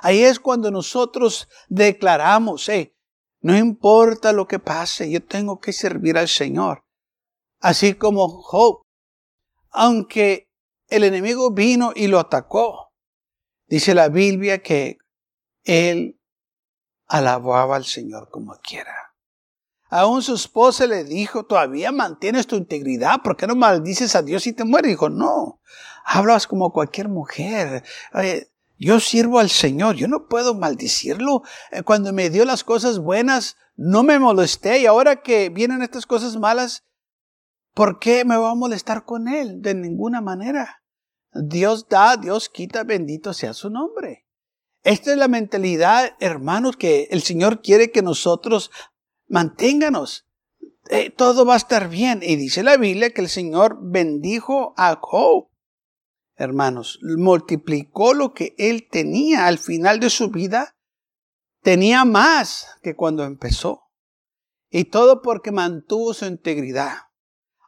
Ahí 0.02 0.24
es 0.24 0.40
cuando 0.40 0.70
nosotros 0.70 1.48
declaramos, 1.70 2.68
eh, 2.70 2.94
no 3.42 3.58
importa 3.58 4.34
lo 4.34 4.48
que 4.48 4.60
pase, 4.60 5.10
yo 5.10 5.24
tengo 5.24 5.60
que 5.60 5.74
servir 5.74 6.18
al 6.18 6.28
Señor. 6.28 6.84
Así 7.60 7.96
como 7.96 8.28
Job, 8.28 8.82
aunque 9.72 10.48
el 10.90 11.04
enemigo 11.04 11.52
vino 11.52 11.92
y 11.96 12.08
lo 12.08 12.20
atacó, 12.20 12.92
dice 13.68 13.96
la 13.96 14.10
Biblia 14.10 14.62
que 14.62 14.98
él 15.64 16.17
alababa 17.08 17.76
al 17.76 17.86
Señor 17.86 18.30
como 18.30 18.56
quiera. 18.62 19.08
Aún 19.90 20.22
su 20.22 20.36
esposa 20.36 20.86
le 20.86 21.06
dijo, 21.06 21.46
todavía 21.46 21.92
mantienes 21.92 22.46
tu 22.46 22.58
integridad, 22.58 23.22
¿por 23.24 23.38
qué 23.38 23.48
no 23.48 23.56
maldices 23.56 24.16
a 24.16 24.22
Dios 24.22 24.46
y 24.46 24.54
te 24.54 24.66
mueres? 24.66 24.92
Dijo, 24.92 25.10
no, 25.10 25.62
hablas 26.04 26.46
como 26.46 26.74
cualquier 26.74 27.08
mujer. 27.08 27.84
yo 28.78 29.00
sirvo 29.00 29.40
al 29.40 29.50
Señor, 29.50 29.96
yo 29.96 30.08
no 30.08 30.28
puedo 30.28 30.56
maldecirlo. 30.56 31.44
Eh, 31.72 31.84
cuando 31.84 32.12
me 32.12 32.30
dio 32.30 32.44
las 32.44 32.66
cosas 32.66 33.00
buenas, 33.00 33.56
no 33.78 34.04
me 34.04 34.20
molesté 34.20 34.80
y 34.80 34.86
ahora 34.88 35.22
que 35.22 35.50
vienen 35.50 35.82
estas 35.82 36.06
cosas 36.06 36.36
malas, 36.36 36.84
¿por 37.74 38.00
qué 38.00 38.26
me 38.26 38.36
va 38.36 38.52
a 38.52 38.56
molestar 38.56 39.06
con 39.06 39.30
Él? 39.30 39.62
De 39.62 39.74
ninguna 39.74 40.20
manera. 40.20 40.84
Dios 41.34 41.88
da, 41.88 42.18
Dios 42.18 42.50
quita, 42.50 42.84
bendito 42.84 43.34
sea 43.34 43.54
su 43.54 43.70
nombre. 43.70 44.27
Esta 44.84 45.12
es 45.12 45.18
la 45.18 45.28
mentalidad, 45.28 46.16
hermanos, 46.20 46.78
que 46.78 47.08
el 47.12 47.22
Señor 47.22 47.62
quiere 47.62 47.92
que 47.92 48.02
nosotros 48.02 48.72
manténganos. 49.28 50.26
Eh, 50.90 51.10
todo 51.10 51.46
va 51.46 51.56
a 51.56 51.58
estar 51.58 51.90
bien. 51.90 52.22
Y 52.24 52.36
dice 52.36 52.64
la 52.64 52.78
Biblia 52.78 53.14
que 53.14 53.22
el 53.22 53.30
Señor 53.30 53.78
bendijo 53.82 54.74
a 54.78 54.98
Job. 55.02 55.50
Hermanos, 56.36 57.00
multiplicó 57.02 58.14
lo 58.14 58.34
que 58.34 58.56
él 58.58 58.88
tenía 58.90 59.48
al 59.48 59.58
final 59.58 60.00
de 60.00 60.10
su 60.10 60.30
vida. 60.30 60.78
Tenía 61.62 62.06
más 62.06 62.68
que 62.82 62.96
cuando 62.96 63.24
empezó. 63.24 63.90
Y 64.70 64.86
todo 64.86 65.22
porque 65.22 65.52
mantuvo 65.52 66.14
su 66.14 66.26
integridad. 66.26 66.98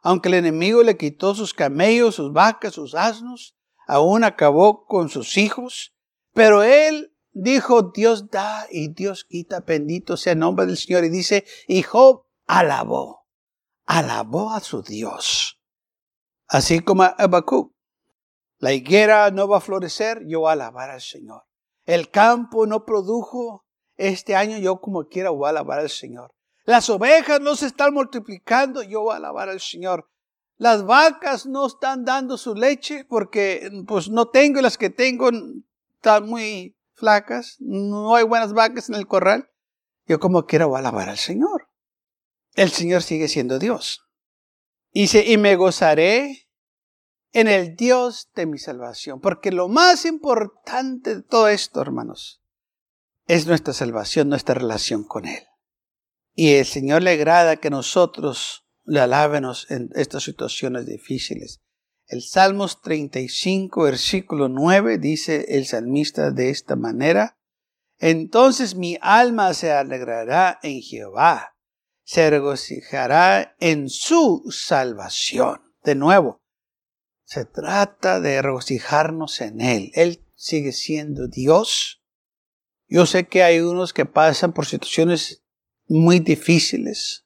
Aunque 0.02 0.28
el 0.28 0.34
enemigo 0.34 0.82
le 0.82 0.96
quitó 0.96 1.34
sus 1.34 1.52
camellos, 1.52 2.14
sus 2.14 2.32
vacas, 2.32 2.74
sus 2.74 2.94
asnos, 2.94 3.56
aún 3.86 4.24
acabó 4.24 4.86
con 4.86 5.08
sus 5.08 5.36
hijos. 5.36 5.94
Pero 6.32 6.62
él 6.62 7.14
dijo, 7.32 7.90
Dios 7.94 8.30
da 8.30 8.66
y 8.70 8.88
Dios 8.88 9.24
quita, 9.24 9.60
bendito 9.60 10.16
sea 10.16 10.32
el 10.34 10.38
nombre 10.38 10.66
del 10.66 10.76
Señor. 10.76 11.04
Y 11.04 11.08
dice, 11.08 11.44
y 11.66 11.82
Job 11.82 12.24
alabó, 12.46 13.26
alabó 13.86 14.52
a 14.52 14.60
su 14.60 14.82
Dios. 14.82 15.60
Así 16.46 16.80
como 16.80 17.04
Habacuc. 17.04 17.74
La 18.58 18.72
higuera 18.72 19.30
no 19.30 19.48
va 19.48 19.58
a 19.58 19.60
florecer, 19.62 20.22
yo 20.26 20.40
voy 20.40 20.50
a 20.50 20.52
alabar 20.52 20.90
al 20.90 21.00
Señor. 21.00 21.44
El 21.86 22.10
campo 22.10 22.66
no 22.66 22.84
produjo 22.84 23.64
este 23.96 24.36
año, 24.36 24.58
yo 24.58 24.80
como 24.80 25.08
quiera 25.08 25.30
voy 25.30 25.46
a 25.46 25.50
alabar 25.50 25.78
al 25.78 25.88
Señor. 25.88 26.34
Las 26.64 26.90
ovejas 26.90 27.40
no 27.40 27.56
se 27.56 27.66
están 27.66 27.94
multiplicando, 27.94 28.82
yo 28.82 29.00
voy 29.00 29.14
a 29.14 29.16
alabar 29.16 29.48
al 29.48 29.60
Señor. 29.60 30.10
Las 30.56 30.84
vacas 30.84 31.46
no 31.46 31.66
están 31.66 32.04
dando 32.04 32.36
su 32.36 32.54
leche 32.54 33.06
porque 33.08 33.70
pues 33.86 34.10
no 34.10 34.28
tengo 34.28 34.60
las 34.60 34.76
que 34.76 34.90
tengo 34.90 35.30
están 36.00 36.26
muy 36.26 36.78
flacas, 36.94 37.56
no 37.58 38.14
hay 38.14 38.24
buenas 38.24 38.54
vacas 38.54 38.88
en 38.88 38.94
el 38.94 39.06
corral. 39.06 39.50
Yo 40.06 40.18
como 40.18 40.46
quiero 40.46 40.74
alabar 40.74 41.10
al 41.10 41.18
Señor. 41.18 41.68
El 42.54 42.70
Señor 42.70 43.02
sigue 43.02 43.28
siendo 43.28 43.58
Dice, 44.92 45.24
y 45.26 45.36
me 45.36 45.56
gozaré 45.56 46.48
en 47.32 47.48
el 47.48 47.76
Dios 47.76 48.30
de 48.34 48.46
mi 48.46 48.58
salvación. 48.58 49.20
Porque 49.20 49.52
lo 49.52 49.68
más 49.68 50.06
importante 50.06 51.16
de 51.16 51.22
todo 51.22 51.48
esto, 51.48 51.82
hermanos, 51.82 52.42
es 53.26 53.46
nuestra 53.46 53.74
salvación, 53.74 54.30
nuestra 54.30 54.54
relación 54.54 55.04
con 55.04 55.26
Él. 55.26 55.46
Y 56.34 56.54
el 56.54 56.64
Señor 56.64 57.02
le 57.02 57.10
agrada 57.10 57.58
que 57.58 57.68
nosotros 57.68 58.66
le 58.84 59.00
alábenos 59.00 59.70
en 59.70 59.90
estas 59.94 60.22
situaciones 60.22 60.86
difíciles. 60.86 61.60
El 62.10 62.22
Salmos 62.22 62.82
35, 62.82 63.84
versículo 63.84 64.48
9, 64.48 64.98
dice 64.98 65.46
el 65.50 65.64
salmista 65.64 66.32
de 66.32 66.50
esta 66.50 66.74
manera, 66.74 67.38
Entonces 68.00 68.74
mi 68.74 68.98
alma 69.00 69.54
se 69.54 69.70
alegrará 69.70 70.58
en 70.64 70.82
Jehová, 70.82 71.54
se 72.02 72.28
regocijará 72.28 73.54
en 73.60 73.88
su 73.88 74.42
salvación. 74.50 75.62
De 75.84 75.94
nuevo, 75.94 76.42
se 77.22 77.44
trata 77.44 78.18
de 78.18 78.42
regocijarnos 78.42 79.40
en 79.40 79.60
Él. 79.60 79.92
Él 79.94 80.26
sigue 80.34 80.72
siendo 80.72 81.28
Dios. 81.28 82.02
Yo 82.88 83.06
sé 83.06 83.28
que 83.28 83.44
hay 83.44 83.60
unos 83.60 83.92
que 83.92 84.04
pasan 84.04 84.52
por 84.52 84.66
situaciones 84.66 85.44
muy 85.86 86.18
difíciles, 86.18 87.24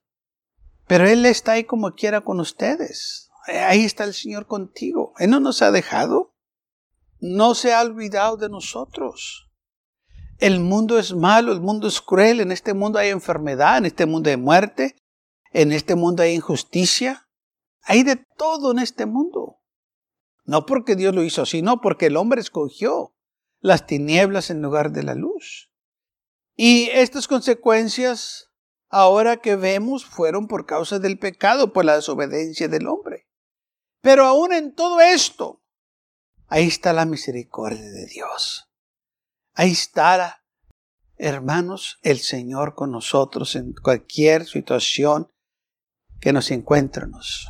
pero 0.87 1.09
Él 1.09 1.25
está 1.25 1.53
ahí 1.53 1.65
como 1.65 1.95
quiera 1.95 2.21
con 2.21 2.39
ustedes. 2.39 3.24
Ahí 3.47 3.85
está 3.85 4.05
el 4.05 4.15
Señor 4.15 4.47
contigo. 4.47 5.13
Él 5.19 5.31
no 5.31 5.41
nos 5.41 5.63
ha 5.63 5.71
dejado. 5.71 6.35
No 7.21 7.55
se 7.55 7.73
ha 7.73 7.83
olvidado 7.83 8.37
de 8.37 8.49
nosotros. 8.49 9.51
El 10.39 10.61
mundo 10.61 10.99
es 10.99 11.15
malo, 11.15 11.53
el 11.53 11.61
mundo 11.61 11.87
es 11.87 12.01
cruel, 12.01 12.41
en 12.41 12.53
este 12.53 12.75
mundo 12.75 12.99
hay 12.99 13.11
enfermedad, 13.11 13.79
en 13.79 13.87
este 13.87 14.05
mundo 14.05 14.31
hay 14.31 14.37
muerte, 14.37 14.97
en 15.53 15.73
este 15.73 15.95
mundo 15.95 16.23
hay 16.23 16.35
injusticia. 16.35 17.29
Hay 17.83 18.03
de 18.03 18.17
todo 18.17 18.73
en 18.73 18.79
este 18.79 19.07
mundo. 19.07 19.61
No 20.45 20.67
porque 20.67 20.97
Dios 20.97 21.15
lo 21.15 21.23
hizo, 21.23 21.47
sino 21.47 21.81
porque 21.81 22.07
el 22.07 22.17
hombre 22.17 22.41
escogió 22.41 23.15
las 23.61 23.87
tinieblas 23.87 24.51
en 24.51 24.63
lugar 24.63 24.91
de 24.93 25.03
la 25.03 25.15
luz. 25.15 25.71
Y 26.57 26.91
estas 26.93 27.29
consecuencias, 27.29 28.51
ahora 28.89 29.39
que 29.39 29.57
vemos, 29.57 30.05
fueron 30.05 30.47
por 30.47 30.67
causa 30.67 30.99
del 30.99 31.19
pecado, 31.19 31.73
por 31.73 31.85
la 31.85 31.97
desobediencia 31.97 32.69
del 32.69 32.87
hombre. 32.87 33.24
Pero 34.05 34.27
aún 34.27 34.53
en 34.53 34.75
todo 34.75 35.01
esto, 35.01 35.63
ahí 36.49 36.67
está 36.67 36.93
la 36.93 37.07
misericordia 37.07 37.91
de 37.91 38.05
Dios. 38.05 38.69
Ahí 39.55 39.73
está, 39.73 40.45
hermanos, 41.17 42.01
el 42.03 42.19
Señor 42.19 42.75
con 42.75 42.91
nosotros 42.91 43.57
en 43.57 43.73
cualquier 43.73 44.45
situación 44.47 45.33
que 46.21 46.35
nos 46.35 46.51
encuentremos. 46.51 47.49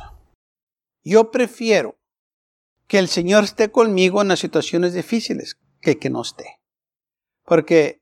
Yo 1.03 1.29
prefiero 1.29 1.99
que 2.87 2.99
el 2.99 3.09
Señor 3.09 3.43
esté 3.43 3.69
conmigo 3.69 4.21
en 4.21 4.29
las 4.29 4.39
situaciones 4.39 4.93
difíciles 4.93 5.59
que 5.81 5.99
que 5.99 6.09
no 6.09 6.21
esté. 6.21 6.61
Porque 7.43 7.99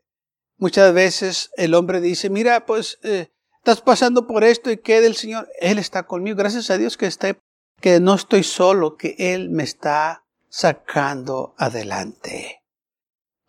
muchas 0.58 0.94
veces 0.94 1.50
el 1.58 1.74
hombre 1.74 2.02
dice, 2.02 2.30
mira, 2.30 2.68
pues 2.68 3.00
eh, 3.02 3.34
estás 3.58 3.82
pasando 3.82 4.28
por 4.28 4.44
esto 4.44 4.70
y 4.70 4.78
que 4.78 5.02
del 5.02 5.16
Señor, 5.16 5.50
Él 5.60 5.80
está 5.80 6.04
conmigo. 6.04 6.38
Gracias 6.38 6.70
a 6.70 6.78
Dios 6.78 6.98
que 6.98 7.08
está 7.08 7.36
que 7.84 8.00
no 8.00 8.14
estoy 8.14 8.44
solo, 8.44 8.96
que 8.96 9.14
Él 9.20 9.50
me 9.50 9.64
está 9.64 10.26
sacando 10.48 11.54
adelante, 11.58 12.64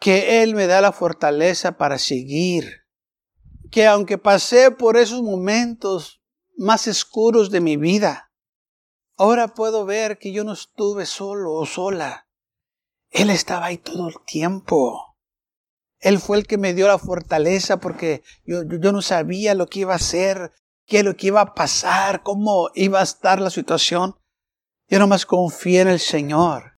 que 0.00 0.42
Él 0.42 0.56
me 0.56 0.66
da 0.66 0.80
la 0.80 0.90
fortaleza 0.90 1.78
para 1.78 1.98
seguir, 1.98 2.80
que 3.70 3.86
aunque 3.86 4.18
pasé 4.18 4.72
por 4.72 4.96
esos 4.96 5.22
momentos 5.22 6.20
más 6.56 6.88
oscuros 6.88 7.52
de 7.52 7.60
mi 7.60 7.76
vida, 7.76 8.32
ahora 9.16 9.54
puedo 9.54 9.84
ver 9.84 10.18
que 10.18 10.32
yo 10.32 10.42
no 10.42 10.54
estuve 10.54 11.06
solo 11.06 11.52
o 11.52 11.64
sola. 11.64 12.26
Él 13.10 13.30
estaba 13.30 13.66
ahí 13.66 13.78
todo 13.78 14.08
el 14.08 14.16
tiempo. 14.26 15.16
Él 16.00 16.18
fue 16.18 16.38
el 16.38 16.48
que 16.48 16.58
me 16.58 16.74
dio 16.74 16.88
la 16.88 16.98
fortaleza 16.98 17.76
porque 17.76 18.24
yo, 18.44 18.64
no 18.64 19.00
sabía 19.00 19.54
lo 19.54 19.68
que 19.68 19.78
iba 19.78 19.92
a 19.92 19.96
hacer, 19.96 20.50
qué 20.86 21.04
lo 21.04 21.14
que 21.14 21.28
iba 21.28 21.40
a 21.40 21.54
pasar, 21.54 22.24
cómo 22.24 22.70
iba 22.74 22.98
a 22.98 23.04
estar 23.04 23.40
la 23.40 23.50
situación. 23.50 24.16
Yo 24.88 24.98
nomás 24.98 25.26
confié 25.26 25.80
en 25.80 25.88
el 25.88 26.00
Señor. 26.00 26.78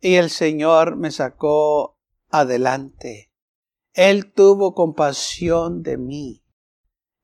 Y 0.00 0.14
el 0.14 0.30
Señor 0.30 0.96
me 0.96 1.10
sacó 1.10 1.98
adelante. 2.30 3.30
Él 3.92 4.32
tuvo 4.32 4.74
compasión 4.74 5.82
de 5.82 5.98
mí. 5.98 6.44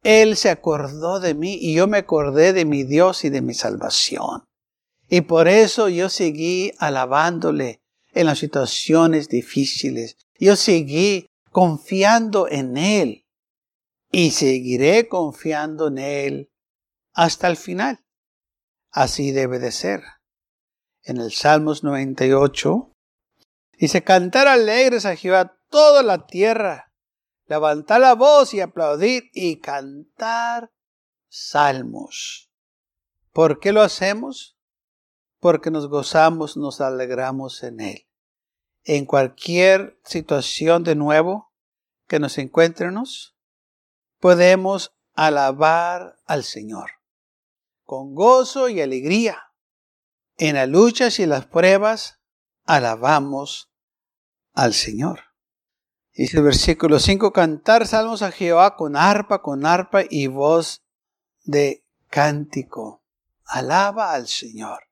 Él 0.03 0.37
se 0.37 0.51
acordó 0.51 1.21
de 1.21 1.35
mí 1.35 1.57
y 1.61 1.75
yo 1.75 1.87
me 1.87 1.99
acordé 1.99 2.53
de 2.53 2.65
mi 2.65 2.85
Dios 2.85 3.25
y 3.25 3.31
de 3.31 3.41
mi 3.41 3.55
salvación. 3.55 4.45
Y 5.09 5.23
por 5.23 5.49
eso 5.49 5.89
yo 5.89 6.09
seguí 6.09 6.73
alabándole 6.79 7.81
en 8.13 8.27
las 8.27 8.39
situaciones 8.39 9.29
difíciles. 9.29 10.17
Yo 10.39 10.57
seguí 10.57 11.27
confiando 11.51 12.49
en 12.49 12.77
Él 12.77 13.27
y 14.11 14.33
seguiré 14.33 15.09
confiando 15.09 15.89
en 15.89 15.99
Él 15.99 16.51
hasta 17.13 17.49
el 17.49 17.57
final. 17.57 18.04
Así 18.95 19.33
debe 19.33 19.59
de 19.59 19.73
ser. 19.73 20.05
En 21.03 21.17
el 21.17 21.33
Salmos 21.33 21.83
98 21.83 22.93
dice, 23.77 24.05
cantar 24.05 24.47
alegres 24.47 25.05
a 25.05 25.17
Jehová 25.17 25.59
toda 25.69 26.05
la 26.05 26.29
tierra, 26.29 26.93
levantar 27.47 28.01
la 28.01 28.15
voz 28.15 28.55
y 28.55 28.61
aplaudir 28.61 29.31
y 29.33 29.59
cantar 29.59 30.71
salmos. 31.29 32.53
¿Por 33.33 33.59
qué 33.59 33.73
lo 33.73 33.83
hacemos? 33.83 34.57
Porque 35.41 35.73
nos 35.73 35.89
gozamos, 35.89 36.57
nos 36.57 36.81
alegramos 36.81 37.65
en 37.65 37.81
Él. 37.81 38.07
En 38.85 39.07
cualquier 39.07 39.99
situación 40.05 40.85
de 40.85 40.95
nuevo 40.95 41.53
que 42.07 42.21
nos 42.21 42.39
encuentremos, 42.39 43.37
podemos 44.21 44.95
alabar 45.15 46.15
al 46.27 46.45
Señor 46.45 47.04
con 47.85 48.15
gozo 48.15 48.69
y 48.69 48.81
alegría. 48.81 49.39
En 50.37 50.57
las 50.57 50.69
luchas 50.69 51.19
y 51.21 51.27
las 51.27 51.47
pruebas, 51.47 52.19
alabamos 52.65 53.71
al 54.53 54.75
Señor. 54.75 55.21
Dice 56.13 56.39
el 56.39 56.45
versículo 56.45 56.99
5, 56.99 57.33
cantar 57.33 57.87
salmos 57.87 58.23
a 58.23 58.33
Jehová 58.33 58.77
con 58.77 58.97
arpa, 58.97 59.43
con 59.43 59.67
arpa 59.67 60.03
y 60.09 60.27
voz 60.27 60.83
de 61.43 61.85
cántico. 62.09 63.03
Alaba 63.45 64.13
al 64.13 64.29
Señor. 64.29 64.85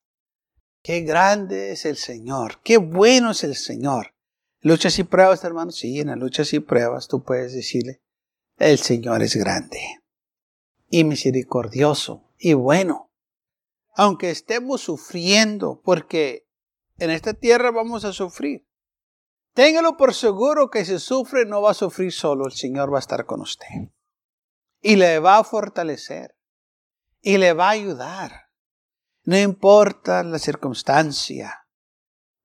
Qué 0.83 1.03
grande 1.03 1.73
es 1.73 1.85
el 1.85 1.97
Señor, 1.97 2.61
qué 2.65 2.77
bueno 2.77 3.31
es 3.31 3.45
el 3.45 3.55
Señor. 3.55 4.15
Luchas 4.61 4.99
y 4.99 5.05
pruebas, 5.05 5.45
hermanos, 5.45 5.77
sí, 5.77 6.01
en 6.01 6.09
las 6.09 6.19
luchas 6.19 6.53
y 6.53 6.61
pruebas 6.61 7.07
tú 7.07 7.23
puedes 7.23 7.53
decirle, 7.53 8.03
el 8.59 8.79
Señor 8.79 9.23
es 9.23 9.37
grande 9.37 9.81
y 10.91 11.05
misericordioso 11.05 12.32
y 12.43 12.55
bueno. 12.55 13.09
Aunque 13.95 14.31
estemos 14.31 14.81
sufriendo, 14.81 15.81
porque 15.85 16.49
en 16.99 17.11
esta 17.11 17.35
tierra 17.35 17.71
vamos 17.71 18.05
a 18.05 18.13
sufrir. 18.13 18.67
Téngalo 19.55 19.97
por 19.97 20.13
seguro 20.13 20.69
que 20.69 20.85
si 20.85 20.99
sufre 20.99 21.47
no 21.47 21.63
va 21.63 21.71
a 21.71 21.75
sufrir 21.75 22.11
solo, 22.11 22.47
el 22.47 22.53
Señor 22.53 22.93
va 22.93 22.97
a 22.97 23.01
estar 23.01 23.27
con 23.27 23.43
usted. 23.43 23.69
Y 24.81 24.97
le 24.97 25.21
va 25.21 25.39
a 25.39 25.45
fortalecer. 25.45 26.37
Y 27.21 27.39
le 27.39 27.53
va 27.53 27.69
a 27.69 27.73
ayudar. 27.73 28.49
No 29.23 29.39
importa 29.39 30.25
la 30.25 30.41
circunstancia. 30.41 31.69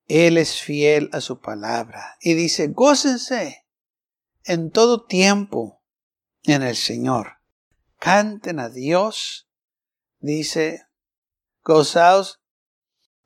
Él 0.06 0.38
es 0.38 0.62
fiel 0.62 1.10
a 1.12 1.22
su 1.22 1.40
palabra. 1.40 2.18
Y 2.22 2.36
dice, 2.36 2.68
gócense 2.68 3.66
en 4.44 4.70
todo 4.70 5.06
tiempo 5.06 5.82
en 6.44 6.62
el 6.62 6.76
Señor. 6.76 7.38
Canten 7.98 8.60
a 8.60 8.70
Dios 8.70 9.47
dice, 10.28 10.88
gozaos 11.64 12.40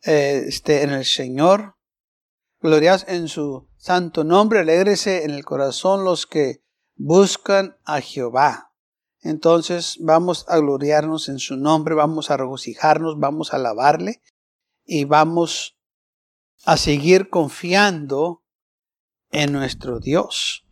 eh, 0.03 0.45
este, 0.47 0.83
en 0.83 0.91
el 0.91 1.05
Señor, 1.05 1.75
gloriaos 2.61 3.05
en 3.07 3.27
su 3.27 3.67
santo 3.77 4.23
nombre, 4.23 4.59
alegrese 4.59 5.25
en 5.25 5.31
el 5.31 5.43
corazón 5.43 6.05
los 6.05 6.25
que 6.25 6.63
buscan 6.95 7.77
a 7.83 7.99
Jehová. 7.99 8.73
Entonces 9.19 9.97
vamos 9.99 10.45
a 10.47 10.57
gloriarnos 10.57 11.29
en 11.29 11.39
su 11.39 11.57
nombre, 11.57 11.93
vamos 11.93 12.31
a 12.31 12.37
regocijarnos, 12.37 13.19
vamos 13.19 13.53
a 13.53 13.57
alabarle 13.57 14.21
y 14.85 15.05
vamos 15.05 15.77
a 16.65 16.77
seguir 16.77 17.29
confiando 17.29 18.43
en 19.31 19.51
nuestro 19.51 19.99
Dios. 19.99 20.65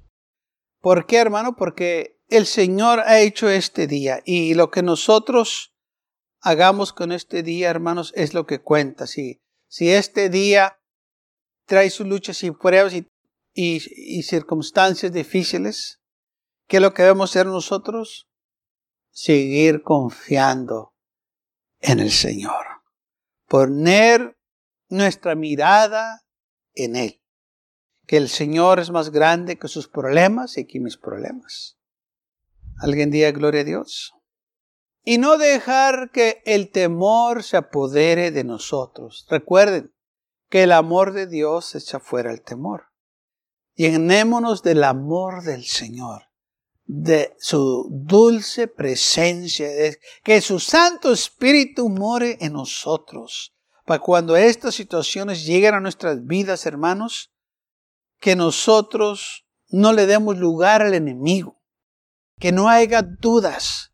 ¿Por 0.81 1.05
qué, 1.05 1.17
hermano? 1.17 1.55
Porque 1.55 2.19
el 2.27 2.45
Señor 2.45 2.99
ha 3.01 3.19
hecho 3.19 3.49
este 3.49 3.87
día 3.87 4.21
y 4.25 4.53
lo 4.53 4.71
que 4.71 4.81
nosotros 4.81 5.73
hagamos 6.41 6.93
con 6.93 7.11
este 7.11 7.43
día, 7.43 7.69
hermanos, 7.69 8.13
es 8.15 8.33
lo 8.33 8.45
que 8.45 8.59
cuenta. 8.59 9.07
Si, 9.07 9.41
si 9.67 9.91
este 9.91 10.29
día 10.29 10.79
trae 11.65 11.89
sus 11.89 12.07
luchas 12.07 12.43
y 12.43 12.51
pruebas 12.51 12.93
y, 12.93 13.07
y, 13.53 14.23
circunstancias 14.23 15.11
difíciles, 15.11 16.01
¿qué 16.67 16.77
es 16.77 16.81
lo 16.81 16.93
que 16.93 17.03
debemos 17.03 17.31
hacer 17.31 17.47
nosotros? 17.47 18.27
Seguir 19.11 19.83
confiando 19.83 20.93
en 21.79 21.99
el 21.99 22.11
Señor. 22.11 22.65
Poner 23.47 24.37
nuestra 24.87 25.35
mirada 25.35 26.25
en 26.73 26.95
Él. 26.95 27.21
Que 28.05 28.17
el 28.17 28.29
Señor 28.29 28.79
es 28.79 28.89
más 28.89 29.11
grande 29.11 29.57
que 29.57 29.67
sus 29.67 29.87
problemas 29.87 30.57
y 30.57 30.65
que 30.65 30.79
mis 30.79 30.97
problemas. 30.97 31.77
Alguien 32.81 33.11
diga 33.11 33.31
gloria 33.31 33.61
a 33.61 33.65
Dios. 33.65 34.13
Y 35.03 35.17
no 35.17 35.37
dejar 35.37 36.11
que 36.11 36.41
el 36.45 36.71
temor 36.71 37.43
se 37.43 37.57
apodere 37.57 38.31
de 38.31 38.43
nosotros. 38.43 39.25
Recuerden 39.29 39.93
que 40.49 40.63
el 40.63 40.71
amor 40.71 41.13
de 41.13 41.27
Dios 41.27 41.75
echa 41.75 41.99
fuera 41.99 42.31
el 42.31 42.41
temor. 42.41 42.85
Llenémonos 43.75 44.61
del 44.61 44.83
amor 44.83 45.43
del 45.43 45.63
Señor, 45.63 46.23
de 46.85 47.35
su 47.39 47.87
dulce 47.89 48.67
presencia, 48.67 49.69
de 49.69 49.99
que 50.23 50.41
su 50.41 50.59
Santo 50.59 51.13
Espíritu 51.13 51.87
more 51.87 52.37
en 52.41 52.53
nosotros. 52.53 53.55
Para 53.85 54.01
cuando 54.01 54.35
estas 54.35 54.75
situaciones 54.75 55.45
lleguen 55.45 55.75
a 55.75 55.79
nuestras 55.79 56.25
vidas, 56.25 56.65
hermanos, 56.65 57.31
que 58.19 58.35
nosotros 58.35 59.45
no 59.69 59.93
le 59.93 60.05
demos 60.05 60.37
lugar 60.37 60.81
al 60.81 60.93
enemigo, 60.93 61.61
que 62.37 62.51
no 62.51 62.69
haya 62.69 63.01
dudas, 63.01 63.88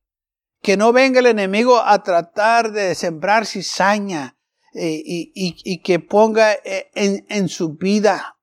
que 0.66 0.78
no 0.78 0.94
venga 0.94 1.20
el 1.20 1.28
enemigo 1.28 1.78
a 1.78 2.02
tratar 2.02 2.72
de 2.72 2.96
sembrar 2.96 3.46
cizaña 3.46 4.36
eh, 4.74 5.00
y, 5.06 5.80
que 5.84 6.00
ponga 6.00 6.54
eh, 6.54 6.90
en, 6.96 7.50
su 7.50 7.76
vida 7.76 8.40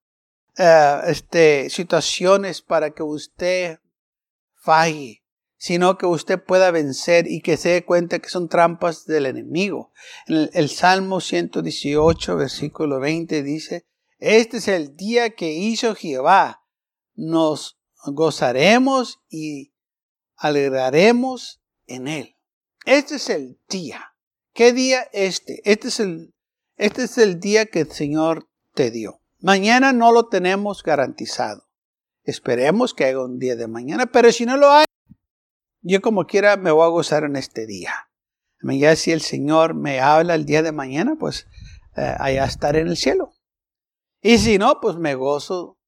eh, 0.57 1.01
este, 1.09 1.69
situaciones 1.69 2.63
para 2.63 2.93
que 2.93 3.03
usted 3.03 3.81
falle, 4.55 5.25
sino 5.57 5.99
que 5.99 6.07
usted 6.07 6.41
pueda 6.41 6.71
vencer 6.71 7.27
y 7.27 7.41
que 7.41 7.57
se 7.57 7.71
dé 7.71 7.85
cuenta 7.85 8.21
que 8.21 8.29
son 8.29 8.49
trampas 8.49 9.05
del 9.05 9.27
enemigo. 9.27 9.91
El, 10.29 10.49
el 10.55 10.69
Salmo 10.71 11.21
118, 11.21 12.37
versículo 12.37 13.01
20 13.01 13.43
dice, 13.43 13.89
este 14.21 14.59
es 14.59 14.69
el 14.69 14.95
día 14.95 15.31
que 15.31 15.55
hizo 15.55 15.97
Jehová, 15.97 16.63
nos 17.17 17.81
gozaremos 18.05 19.19
y 19.29 19.75
alegraremos 20.37 21.62
en 21.87 22.09
Él. 22.09 22.37
Este 22.85 23.17
es 23.17 23.31
el 23.31 23.59
día. 23.69 24.15
¿Qué 24.53 24.73
día 24.73 25.03
este? 25.13 25.61
Este 25.65 25.89
es 25.89 26.01
el, 26.01 26.35
este 26.77 27.05
es 27.05 27.19
el 27.19 27.41
día 27.41 27.67
que 27.67 27.81
el 27.81 27.93
Señor 27.93 28.49
te 28.75 28.91
dio. 28.91 29.21
Mañana 29.41 29.93
no 29.93 30.13
lo 30.13 30.29
tenemos 30.29 30.83
garantizado. 30.83 31.69
Esperemos 32.25 32.95
que 32.95 33.05
haya 33.05 33.21
un 33.21 33.39
día 33.39 33.57
de 33.57 33.67
mañana, 33.67 34.07
pero 34.07 34.31
si 34.31 34.47
no 34.47 34.57
lo 34.57 34.71
hay, 34.71 34.85
yo 35.81 36.01
como 36.01 36.27
quiera 36.27 36.57
me 36.57 36.71
voy 36.71 36.85
a 36.85 36.91
gozar 36.91 37.25
en 37.25 37.37
este 37.37 37.67
día. 37.67 37.93
Ya 38.63 38.95
si 38.95 39.11
el 39.11 39.21
Señor 39.21 39.75
me 39.75 40.01
habla 40.01 40.37
el 40.37 40.45
día 40.45 40.63
de 40.63 40.71
mañana, 40.71 41.17
pues 41.19 41.49
eh, 41.97 42.15
allá 42.19 42.45
estaré 42.45 42.81
en 42.81 42.89
el 42.89 42.97
cielo. 42.97 43.33
Y 44.21 44.39
si 44.39 44.59
no, 44.59 44.81
pues 44.81 44.97
me 44.97 45.17
gozo 45.17 45.79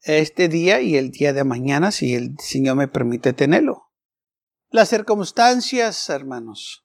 este 0.00 0.48
día 0.48 0.80
y 0.80 0.96
el 0.96 1.12
día 1.12 1.32
de 1.32 1.44
mañana 1.44 1.92
si 1.92 2.14
el 2.14 2.36
Señor 2.40 2.76
me 2.76 2.88
permite 2.88 3.32
tenerlo. 3.32 3.71
Las 4.72 4.88
circunstancias, 4.88 6.08
hermanos, 6.08 6.82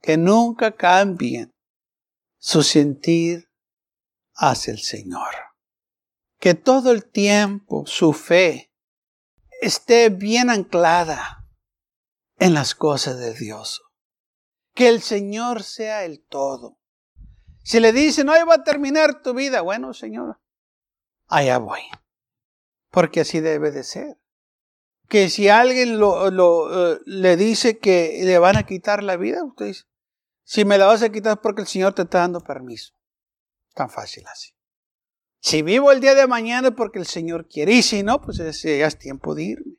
que 0.00 0.16
nunca 0.16 0.76
cambien 0.76 1.50
su 2.38 2.62
sentir 2.62 3.50
hacia 4.36 4.72
el 4.72 4.78
Señor. 4.78 5.34
Que 6.38 6.54
todo 6.54 6.92
el 6.92 7.04
tiempo 7.04 7.84
su 7.86 8.12
fe 8.12 8.70
esté 9.60 10.10
bien 10.10 10.48
anclada 10.48 11.48
en 12.38 12.54
las 12.54 12.76
cosas 12.76 13.18
de 13.18 13.34
Dios. 13.34 13.82
Que 14.72 14.88
el 14.88 15.02
Señor 15.02 15.64
sea 15.64 16.04
el 16.04 16.24
todo. 16.24 16.78
Si 17.64 17.80
le 17.80 17.92
dicen, 17.92 18.28
hoy 18.28 18.44
va 18.48 18.54
a 18.54 18.64
terminar 18.64 19.22
tu 19.22 19.34
vida, 19.34 19.60
bueno, 19.60 19.92
Señor, 19.92 20.40
allá 21.26 21.58
voy. 21.58 21.82
Porque 22.90 23.22
así 23.22 23.40
debe 23.40 23.72
de 23.72 23.82
ser 23.82 24.21
que 25.12 25.28
si 25.28 25.50
alguien 25.50 25.98
lo, 25.98 26.94
eh, 26.94 27.00
le 27.04 27.36
dice 27.36 27.78
que 27.78 28.22
le 28.24 28.38
van 28.38 28.56
a 28.56 28.64
quitar 28.64 29.02
la 29.02 29.18
vida, 29.18 29.44
usted 29.44 29.66
dice, 29.66 29.84
si 30.42 30.64
me 30.64 30.78
la 30.78 30.86
vas 30.86 31.02
a 31.02 31.12
quitar 31.12 31.42
porque 31.42 31.60
el 31.60 31.68
Señor 31.68 31.92
te 31.92 32.00
está 32.00 32.20
dando 32.20 32.40
permiso. 32.40 32.94
Tan 33.74 33.90
fácil 33.90 34.26
así. 34.26 34.52
Si 35.38 35.60
vivo 35.60 35.92
el 35.92 36.00
día 36.00 36.14
de 36.14 36.26
mañana 36.26 36.68
es 36.68 36.74
porque 36.74 36.98
el 36.98 37.04
Señor 37.04 37.46
quiere, 37.46 37.72
y 37.74 37.82
si 37.82 38.02
no, 38.02 38.22
pues 38.22 38.38
ya 38.38 38.86
es 38.86 38.98
tiempo 38.98 39.34
de 39.34 39.42
irme. 39.42 39.76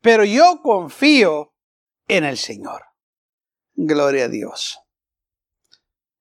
Pero 0.00 0.24
yo 0.24 0.62
confío 0.62 1.52
en 2.08 2.24
el 2.24 2.38
Señor. 2.38 2.84
Gloria 3.74 4.24
a 4.24 4.28
Dios. 4.28 4.78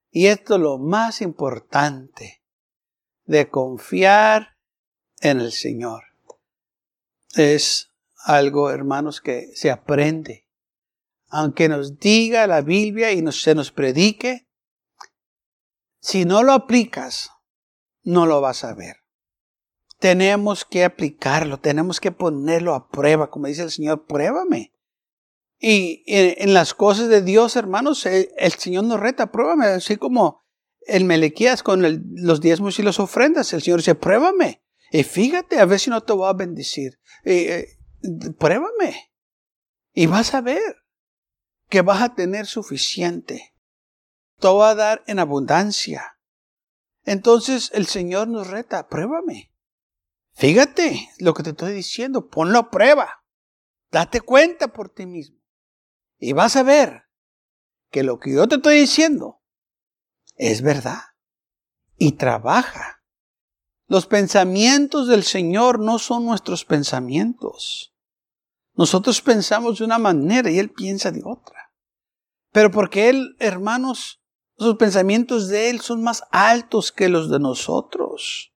Y 0.09 0.27
esto 0.27 0.55
es 0.55 0.59
lo 0.59 0.79
más 0.79 1.21
importante 1.21 2.43
de 3.23 3.49
confiar 3.49 4.57
en 5.21 5.39
el 5.39 5.53
Señor. 5.53 6.03
Es 7.37 7.90
algo, 8.23 8.69
hermanos, 8.69 9.21
que 9.21 9.49
se 9.53 9.71
aprende. 9.71 10.47
Aunque 11.29 11.69
nos 11.69 11.99
diga 11.99 12.47
la 12.47 12.61
Biblia 12.61 13.11
y 13.11 13.23
se 13.31 13.55
nos 13.55 13.71
predique, 13.71 14.47
si 15.99 16.25
no 16.25 16.43
lo 16.43 16.53
aplicas, 16.53 17.31
no 18.03 18.25
lo 18.25 18.41
vas 18.41 18.63
a 18.63 18.73
ver. 18.73 18.97
Tenemos 19.99 20.65
que 20.65 20.83
aplicarlo, 20.83 21.59
tenemos 21.59 21.99
que 21.99 22.11
ponerlo 22.11 22.73
a 22.73 22.89
prueba, 22.89 23.29
como 23.29 23.47
dice 23.47 23.63
el 23.63 23.71
Señor, 23.71 24.05
pruébame. 24.07 24.73
Y 25.59 26.03
en, 26.07 26.55
las 26.55 26.73
cosas 26.73 27.07
de 27.07 27.21
Dios, 27.21 27.55
hermanos, 27.55 28.07
el, 28.07 28.51
Señor 28.57 28.85
nos 28.85 28.99
reta, 28.99 29.31
pruébame, 29.31 29.67
así 29.67 29.97
como 29.97 30.41
el 30.87 31.05
Melequías 31.05 31.61
con 31.61 31.83
los 32.15 32.41
diezmos 32.41 32.79
y 32.79 32.83
las 32.83 32.99
ofrendas, 32.99 33.53
el 33.53 33.61
Señor 33.61 33.79
dice, 33.79 33.93
pruébame. 33.93 34.63
Y 34.91 35.03
fíjate, 35.03 35.59
a 35.59 35.65
ver 35.65 35.79
si 35.79 35.91
no 35.91 36.01
te 36.01 36.13
voy 36.13 36.27
a 36.27 36.33
bendecir. 36.33 36.99
Eh, 37.23 37.67
pruébame. 38.37 39.11
Y 39.93 40.05
vas 40.05 40.33
a 40.33 40.41
ver 40.41 40.77
que 41.69 41.81
vas 41.81 42.01
a 42.01 42.15
tener 42.15 42.47
suficiente. 42.47 43.53
Todo 44.39 44.57
va 44.57 44.71
a 44.71 44.75
dar 44.75 45.03
en 45.07 45.19
abundancia. 45.19 46.17
Entonces 47.03 47.71
el 47.73 47.87
Señor 47.87 48.27
nos 48.27 48.47
reta, 48.47 48.87
pruébame. 48.87 49.53
Fíjate 50.33 51.09
lo 51.19 51.33
que 51.33 51.43
te 51.43 51.51
estoy 51.51 51.73
diciendo, 51.73 52.29
ponlo 52.29 52.59
a 52.59 52.71
prueba. 52.71 53.23
Date 53.91 54.21
cuenta 54.21 54.69
por 54.69 54.89
ti 54.89 55.05
mismo. 55.05 55.37
Y 56.17 56.33
vas 56.33 56.55
a 56.55 56.63
ver 56.63 57.03
que 57.89 58.03
lo 58.03 58.19
que 58.19 58.33
yo 58.33 58.47
te 58.47 58.55
estoy 58.55 58.79
diciendo 58.79 59.41
es 60.35 60.61
verdad. 60.61 61.01
Y 61.97 62.13
trabaja. 62.13 63.03
Los 63.87 64.07
pensamientos 64.07 65.07
del 65.07 65.23
Señor 65.23 65.79
no 65.79 65.99
son 65.99 66.25
nuestros 66.25 66.63
pensamientos. 66.63 67.90
Nosotros 68.81 69.21
pensamos 69.21 69.77
de 69.77 69.85
una 69.85 69.99
manera 69.99 70.49
y 70.49 70.57
Él 70.57 70.71
piensa 70.71 71.11
de 71.11 71.21
otra. 71.23 71.71
Pero 72.51 72.71
porque 72.71 73.09
Él, 73.09 73.35
hermanos, 73.37 74.23
los 74.57 74.75
pensamientos 74.77 75.49
de 75.49 75.69
Él 75.69 75.81
son 75.81 76.01
más 76.01 76.23
altos 76.31 76.91
que 76.91 77.07
los 77.07 77.29
de 77.29 77.37
nosotros. 77.37 78.55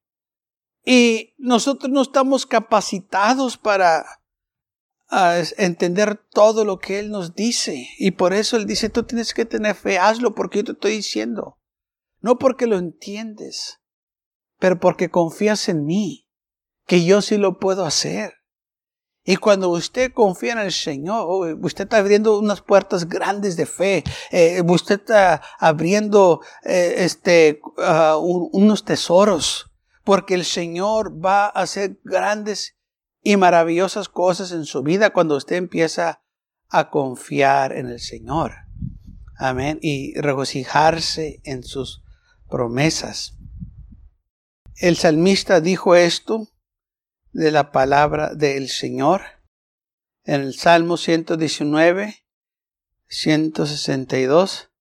Y 0.84 1.36
nosotros 1.38 1.92
no 1.92 2.02
estamos 2.02 2.48
capacitados 2.48 3.56
para 3.56 4.04
entender 5.60 6.20
todo 6.32 6.66
lo 6.66 6.80
que 6.80 6.98
Él 6.98 7.12
nos 7.12 7.36
dice. 7.36 7.88
Y 8.00 8.10
por 8.10 8.34
eso 8.34 8.58
Él 8.58 8.66
dice, 8.66 8.90
tú 8.90 9.04
tienes 9.04 9.32
que 9.32 9.46
tener 9.46 9.76
fe, 9.76 10.00
hazlo 10.00 10.34
porque 10.34 10.58
yo 10.58 10.64
te 10.64 10.72
estoy 10.72 10.94
diciendo. 10.94 11.60
No 12.20 12.40
porque 12.40 12.66
lo 12.66 12.80
entiendes, 12.80 13.80
pero 14.58 14.80
porque 14.80 15.12
confías 15.12 15.70
en 15.70 15.86
mí, 15.86 16.28
que 16.88 17.06
yo 17.06 17.22
sí 17.22 17.38
lo 17.38 17.60
puedo 17.60 17.86
hacer. 17.86 18.34
Y 19.28 19.38
cuando 19.38 19.70
usted 19.70 20.14
confía 20.14 20.54
en 20.54 20.60
el 20.60 20.72
Señor, 20.72 21.26
oh, 21.28 21.66
usted 21.66 21.86
está 21.86 21.98
abriendo 21.98 22.38
unas 22.38 22.62
puertas 22.62 23.10
grandes 23.10 23.58
de 23.58 23.66
fe. 23.66 24.04
Eh, 24.30 24.62
usted 24.64 25.00
está 25.00 25.42
abriendo 25.60 26.42
eh, 26.64 26.94
este, 27.00 27.60
uh, 27.78 28.50
unos 28.54 28.86
tesoros. 28.86 29.72
Porque 30.04 30.36
el 30.36 30.46
Señor 30.46 31.26
va 31.26 31.46
a 31.46 31.62
hacer 31.64 32.00
grandes 32.04 32.76
y 33.24 33.38
maravillosas 33.38 34.08
cosas 34.08 34.52
en 34.52 34.66
su 34.66 34.84
vida 34.84 35.10
cuando 35.10 35.36
usted 35.36 35.56
empieza 35.56 36.22
a 36.70 36.92
confiar 36.92 37.74
en 37.74 37.88
el 37.88 38.00
Señor. 38.00 38.54
Amén. 39.40 39.80
Y 39.82 40.14
regocijarse 40.22 41.42
en 41.44 41.64
sus 41.64 42.04
promesas. 42.48 43.34
El 44.76 44.98
salmista 44.98 45.62
dijo 45.62 45.96
esto 45.96 46.48
de 47.36 47.52
la 47.52 47.74
palabra 47.74 48.34
del 48.34 48.70
Señor. 48.70 49.22
En 50.24 50.40
el 50.40 50.54
Salmo 50.54 50.96
119, 50.96 52.24
162. 53.08 54.72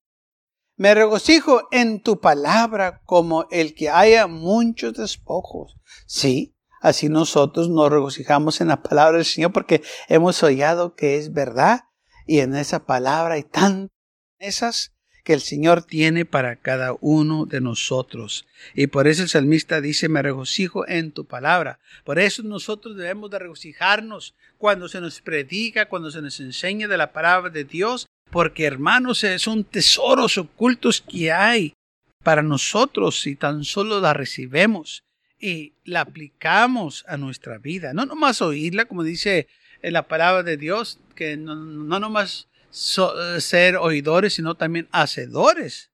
Me 0.76 0.94
regocijo 0.94 1.66
en 1.72 2.00
tu 2.00 2.20
palabra 2.20 3.02
como 3.06 3.46
el 3.50 3.74
que 3.74 3.90
haya 3.90 4.28
muchos 4.28 4.94
despojos. 4.94 5.76
Sí, 6.06 6.56
así 6.80 7.08
nosotros 7.08 7.68
nos 7.68 7.90
regocijamos 7.90 8.60
en 8.60 8.68
la 8.68 8.82
palabra 8.82 9.16
del 9.16 9.26
Señor 9.26 9.52
porque 9.52 9.82
hemos 10.08 10.40
oído 10.44 10.94
que 10.94 11.16
es 11.16 11.32
verdad 11.32 11.80
y 12.24 12.38
en 12.38 12.54
esa 12.54 12.86
palabra 12.86 13.34
hay 13.34 13.42
tantas 13.42 13.90
esas 14.38 14.93
que 15.24 15.32
el 15.32 15.40
Señor 15.40 15.82
tiene 15.82 16.26
para 16.26 16.56
cada 16.56 16.94
uno 17.00 17.46
de 17.46 17.62
nosotros. 17.62 18.46
Y 18.74 18.88
por 18.88 19.08
eso 19.08 19.22
el 19.22 19.30
salmista 19.30 19.80
dice, 19.80 20.08
me 20.08 20.22
regocijo 20.22 20.86
en 20.86 21.12
tu 21.12 21.24
palabra. 21.24 21.80
Por 22.04 22.18
eso 22.18 22.42
nosotros 22.42 22.96
debemos 22.96 23.30
de 23.30 23.38
regocijarnos 23.38 24.34
cuando 24.58 24.86
se 24.86 25.00
nos 25.00 25.22
predica, 25.22 25.88
cuando 25.88 26.10
se 26.10 26.20
nos 26.20 26.38
enseña 26.40 26.88
de 26.88 26.98
la 26.98 27.12
palabra 27.12 27.50
de 27.50 27.64
Dios, 27.64 28.06
porque 28.30 28.64
hermanos, 28.64 29.24
son 29.38 29.64
tesoros 29.64 30.36
ocultos 30.36 31.00
que 31.00 31.32
hay 31.32 31.74
para 32.22 32.42
nosotros 32.42 33.20
si 33.20 33.34
tan 33.34 33.64
solo 33.64 34.00
la 34.00 34.12
recibemos 34.12 35.04
y 35.40 35.72
la 35.84 36.02
aplicamos 36.02 37.04
a 37.08 37.16
nuestra 37.16 37.58
vida. 37.58 37.94
No 37.94 38.04
nomás 38.04 38.42
oírla, 38.42 38.84
como 38.84 39.02
dice 39.02 39.48
en 39.82 39.94
la 39.94 40.06
palabra 40.06 40.42
de 40.42 40.56
Dios, 40.56 40.98
que 41.14 41.36
no, 41.36 41.54
no 41.54 42.00
nomás 42.00 42.48
ser 42.74 43.76
oidores, 43.76 44.34
sino 44.34 44.56
también 44.56 44.88
hacedores 44.90 45.92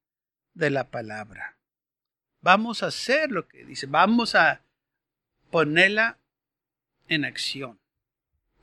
de 0.55 0.71
la 0.71 0.91
palabra. 0.91 1.59
Vamos 2.41 2.83
a 2.83 2.87
hacer 2.87 3.31
lo 3.31 3.47
que 3.47 3.65
dice, 3.67 3.87
vamos 3.87 4.35
a 4.35 4.65
ponerla 5.51 6.19
en 7.09 7.27
acción. 7.27 7.79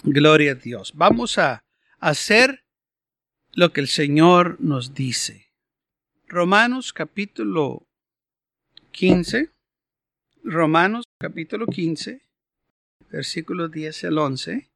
Gloria 0.04 0.54
a 0.54 0.56
Dios. 0.56 0.94
Vamos 0.96 1.38
a 1.38 1.64
hacer 2.00 2.64
lo 3.54 3.72
que 3.72 3.82
el 3.82 3.88
Señor 3.88 4.58
nos 4.60 4.96
dice. 4.96 5.52
Romanos 6.28 6.94
capítulo 6.94 7.88
15. 8.92 9.52
Romanos 10.44 11.06
capítulo 11.20 11.68
15, 11.68 12.22
versículo 13.12 13.68
10 13.68 14.06
al 14.06 14.18
11. 14.18 14.72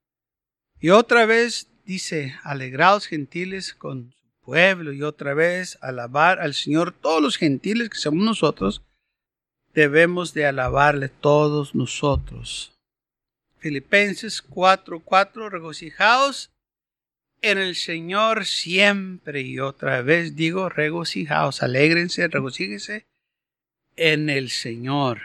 Y 0.79 0.89
otra 0.89 1.25
vez 1.25 1.70
dice, 1.85 2.35
alegraos 2.43 3.07
gentiles 3.07 3.73
con 3.73 4.11
su 4.11 4.45
pueblo 4.45 4.91
y 4.93 5.03
otra 5.03 5.33
vez 5.33 5.77
alabar 5.81 6.39
al 6.39 6.53
Señor. 6.53 6.93
Todos 6.93 7.21
los 7.21 7.37
gentiles 7.37 7.89
que 7.89 7.97
somos 7.97 8.23
nosotros, 8.23 8.83
debemos 9.73 10.33
de 10.33 10.45
alabarle 10.45 11.09
todos 11.09 11.75
nosotros. 11.75 12.73
Filipenses 13.59 14.41
4:4, 14.41 15.01
4, 15.03 15.49
regocijaos 15.49 16.51
en 17.41 17.57
el 17.57 17.75
Señor 17.75 18.45
siempre. 18.45 19.41
Y 19.41 19.59
otra 19.59 20.01
vez 20.01 20.35
digo, 20.35 20.69
regocijaos, 20.69 21.61
alégrense, 21.61 22.27
regocíjense 22.27 23.05
en 23.95 24.29
el 24.29 24.49
Señor. 24.49 25.21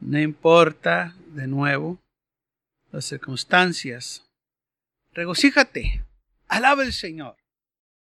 No 0.00 0.18
importa, 0.18 1.14
de 1.28 1.46
nuevo, 1.46 1.98
las 2.92 3.06
circunstancias 3.06 4.25
regocíjate, 5.16 6.04
alaba 6.46 6.82
al 6.82 6.92
Señor. 6.92 7.36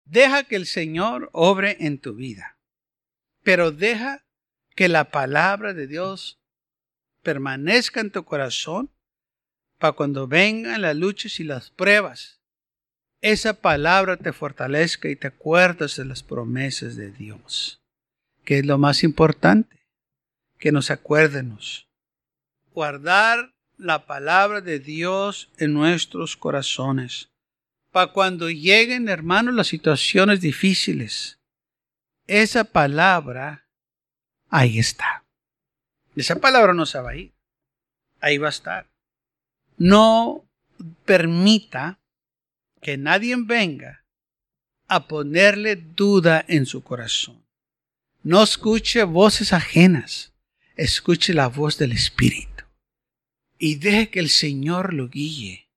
Deja 0.05 0.45
que 0.45 0.57
el 0.57 0.67
Señor 0.67 1.31
obre 1.33 1.79
en 1.81 1.99
tu 1.99 2.15
vida, 2.15 2.59
pero 3.43 3.73
deja 3.73 4.25
que 4.77 4.89
la 4.89 5.11
palabra 5.11 5.73
de 5.73 5.87
Dios 5.87 6.39
permanezca 7.23 8.01
en 8.01 8.11
tu 8.11 8.25
corazón 8.25 8.91
para 9.79 9.95
cuando 9.95 10.29
vengan 10.29 10.83
las 10.83 10.95
luchas 10.95 11.41
y 11.41 11.45
las 11.45 11.71
pruebas, 11.71 12.41
esa 13.23 13.55
palabra 13.55 14.17
te 14.17 14.33
fortalezca 14.33 15.09
y 15.09 15.17
te 15.17 15.29
acuerdas 15.29 15.97
de 15.97 16.05
las 16.05 16.23
promesas 16.23 16.97
de 16.97 17.11
Dios, 17.11 17.81
que 18.45 18.59
es 18.59 18.67
lo 18.67 18.77
más 18.79 19.05
importante, 19.05 19.87
que 20.59 20.73
nos 20.73 20.91
acuérdenos. 20.91 21.89
Guardar 22.73 23.55
la 23.81 24.07
palabra 24.07 24.61
de 24.61 24.79
Dios 24.79 25.51
en 25.57 25.73
nuestros 25.73 26.37
corazones. 26.37 27.31
Para 27.91 28.13
cuando 28.13 28.51
lleguen, 28.51 29.09
hermanos, 29.09 29.55
las 29.55 29.69
situaciones 29.69 30.41
difíciles, 30.41 31.41
esa 32.27 32.65
palabra, 32.65 33.67
ahí 34.49 34.79
está. 34.79 35.25
Esa 36.15 36.37
palabra 36.37 36.75
no 36.75 36.87
se 36.87 37.01
va 37.01 37.11
a 37.11 37.17
ir. 37.17 37.33
Ahí 38.21 38.39
va 38.39 38.49
a 38.49 38.51
estar. 38.51 38.91
No 39.79 40.45
permita 41.05 41.99
que 42.83 42.99
nadie 42.99 43.35
venga 43.39 44.05
a 44.89 45.09
ponerle 45.09 45.77
duda 45.77 46.45
en 46.47 46.67
su 46.67 46.83
corazón. 46.83 47.43
No 48.23 48.43
escuche 48.43 49.03
voces 49.05 49.53
ajenas. 49.53 50.33
Escuche 50.77 51.33
la 51.35 51.49
voz 51.49 51.79
del 51.79 51.93
Espíritu 51.93 52.50
y 53.61 53.75
deje 53.77 54.09
que 54.09 54.21
el 54.21 54.31
Señor 54.31 54.95
lo 54.95 55.09
guíe. 55.09 55.69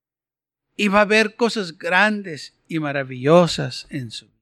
Y 0.76 0.88
va 0.88 1.00
a 1.00 1.02
haber 1.02 1.36
cosas 1.36 1.78
grandes 1.78 2.56
y 2.67 2.80
maravillosas 2.80 3.86
en 3.89 4.10
su 4.10 4.28
vida. 4.28 4.34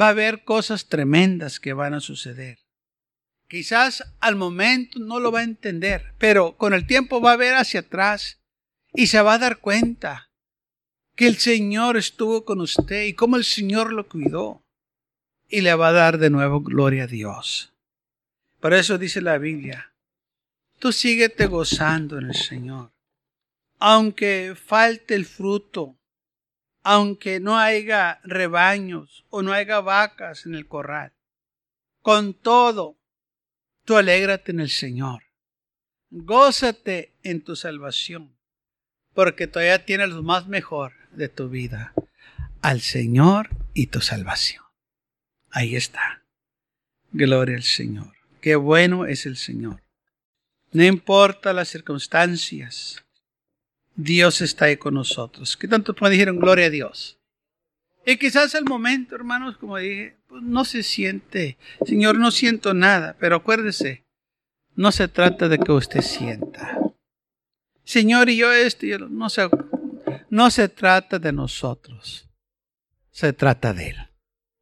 Va 0.00 0.06
a 0.06 0.10
haber 0.10 0.44
cosas 0.44 0.86
tremendas 0.86 1.60
que 1.60 1.74
van 1.74 1.92
a 1.92 2.00
suceder. 2.00 2.60
Quizás 3.48 4.04
al 4.20 4.36
momento 4.36 5.00
no 5.00 5.18
lo 5.18 5.32
va 5.32 5.40
a 5.40 5.44
entender, 5.44 6.14
pero 6.18 6.56
con 6.56 6.72
el 6.72 6.86
tiempo 6.86 7.20
va 7.20 7.32
a 7.32 7.36
ver 7.36 7.56
hacia 7.56 7.80
atrás 7.80 8.40
y 8.94 9.08
se 9.08 9.20
va 9.20 9.34
a 9.34 9.38
dar 9.38 9.58
cuenta 9.58 10.30
que 11.16 11.26
el 11.26 11.36
Señor 11.36 11.96
estuvo 11.96 12.44
con 12.44 12.60
usted 12.60 13.04
y 13.04 13.12
cómo 13.12 13.36
el 13.36 13.44
Señor 13.44 13.92
lo 13.92 14.08
cuidó. 14.08 14.62
Y 15.48 15.60
le 15.60 15.74
va 15.74 15.88
a 15.88 15.92
dar 15.92 16.16
de 16.16 16.30
nuevo 16.30 16.62
gloria 16.62 17.04
a 17.04 17.08
Dios. 17.08 17.74
Por 18.60 18.72
eso 18.72 18.96
dice 18.96 19.20
la 19.20 19.36
Biblia, 19.36 19.91
tú 20.82 20.90
síguete 20.90 21.46
gozando 21.46 22.18
en 22.18 22.30
el 22.30 22.34
Señor. 22.34 22.90
Aunque 23.78 24.56
falte 24.56 25.14
el 25.14 25.26
fruto, 25.26 25.96
aunque 26.82 27.38
no 27.38 27.56
haya 27.56 28.20
rebaños 28.24 29.24
o 29.30 29.42
no 29.42 29.52
haya 29.52 29.78
vacas 29.78 30.44
en 30.44 30.56
el 30.56 30.66
corral, 30.66 31.12
con 32.00 32.34
todo, 32.34 32.98
tú 33.84 33.96
alégrate 33.96 34.50
en 34.50 34.58
el 34.58 34.70
Señor. 34.70 35.22
Gózate 36.10 37.14
en 37.22 37.44
tu 37.44 37.54
salvación, 37.54 38.36
porque 39.14 39.46
todavía 39.46 39.84
tienes 39.84 40.08
lo 40.08 40.24
más 40.24 40.48
mejor 40.48 40.94
de 41.12 41.28
tu 41.28 41.48
vida, 41.48 41.94
al 42.60 42.80
Señor 42.80 43.50
y 43.72 43.86
tu 43.86 44.00
salvación. 44.00 44.64
Ahí 45.52 45.76
está. 45.76 46.24
Gloria 47.12 47.54
al 47.54 47.62
Señor. 47.62 48.16
Qué 48.40 48.56
bueno 48.56 49.06
es 49.06 49.26
el 49.26 49.36
Señor. 49.36 49.80
No 50.72 50.82
importa 50.84 51.52
las 51.52 51.68
circunstancias, 51.68 53.04
Dios 53.94 54.40
está 54.40 54.64
ahí 54.66 54.78
con 54.78 54.94
nosotros. 54.94 55.54
¿Qué 55.56 55.68
tanto 55.68 55.94
me 56.00 56.08
dijeron 56.08 56.40
gloria 56.40 56.66
a 56.66 56.70
Dios? 56.70 57.18
Y 58.06 58.16
quizás 58.16 58.54
el 58.54 58.64
momento, 58.64 59.14
hermanos, 59.14 59.58
como 59.58 59.76
dije, 59.76 60.16
pues 60.26 60.42
no 60.42 60.64
se 60.64 60.82
siente, 60.82 61.58
Señor, 61.84 62.18
no 62.18 62.30
siento 62.30 62.72
nada, 62.72 63.16
pero 63.20 63.36
acuérdese, 63.36 64.06
no 64.74 64.90
se 64.92 65.08
trata 65.08 65.48
de 65.48 65.58
que 65.58 65.72
usted 65.72 66.00
sienta. 66.00 66.78
Señor, 67.84 68.30
y 68.30 68.38
yo 68.38 68.50
esto, 68.50 68.86
no, 69.10 69.28
se, 69.28 69.48
no 70.30 70.50
se 70.50 70.68
trata 70.70 71.18
de 71.18 71.32
nosotros, 71.32 72.28
se 73.10 73.34
trata 73.34 73.74
de 73.74 73.90
Él. 73.90 73.96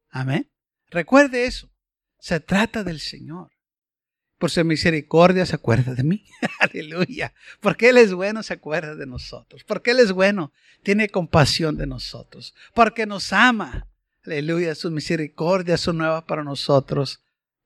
Amén. 0.09 0.51
Recuerde 0.89 1.45
eso, 1.45 1.71
se 2.19 2.41
trata 2.41 2.83
del 2.83 2.99
Señor 2.99 3.49
por 4.41 4.49
su 4.49 4.65
misericordia 4.65 5.45
se 5.45 5.53
acuerda 5.53 5.93
de 5.93 6.03
mí. 6.03 6.25
Aleluya. 6.59 7.31
Porque 7.59 7.89
Él 7.89 7.97
es 7.97 8.11
bueno, 8.11 8.41
se 8.41 8.55
acuerda 8.55 8.95
de 8.95 9.05
nosotros. 9.05 9.63
Porque 9.63 9.91
Él 9.91 9.99
es 9.99 10.11
bueno, 10.13 10.51
tiene 10.81 11.09
compasión 11.09 11.77
de 11.77 11.85
nosotros. 11.85 12.55
Porque 12.73 13.05
nos 13.05 13.33
ama. 13.33 13.87
Aleluya. 14.25 14.73
Sus 14.73 14.91
misericordias 14.91 15.79
son 15.79 15.99
nuevas 15.99 16.23
para 16.23 16.43
nosotros 16.43 17.21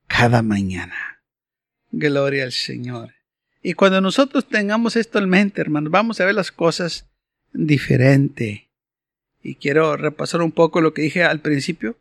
cada 0.07 0.41
mañana. 0.41 1.21
Gloria 1.91 2.43
al 2.43 2.51
Señor. 2.51 3.13
Y 3.63 3.73
cuando 3.73 4.01
nosotros 4.01 4.45
tengamos 4.45 4.97
esto 4.97 5.17
en 5.19 5.29
mente, 5.29 5.61
hermanos, 5.61 5.89
vamos 5.89 6.19
a 6.19 6.25
ver 6.25 6.35
las 6.35 6.51
cosas 6.51 7.07
diferente. 7.53 8.67
Y 9.41 9.55
quiero 9.55 9.95
repasar 9.95 10.41
un 10.41 10.51
poco 10.51 10.81
lo 10.81 10.93
que 10.93 11.03
dije 11.03 11.23
al 11.23 11.39
principio. 11.39 11.95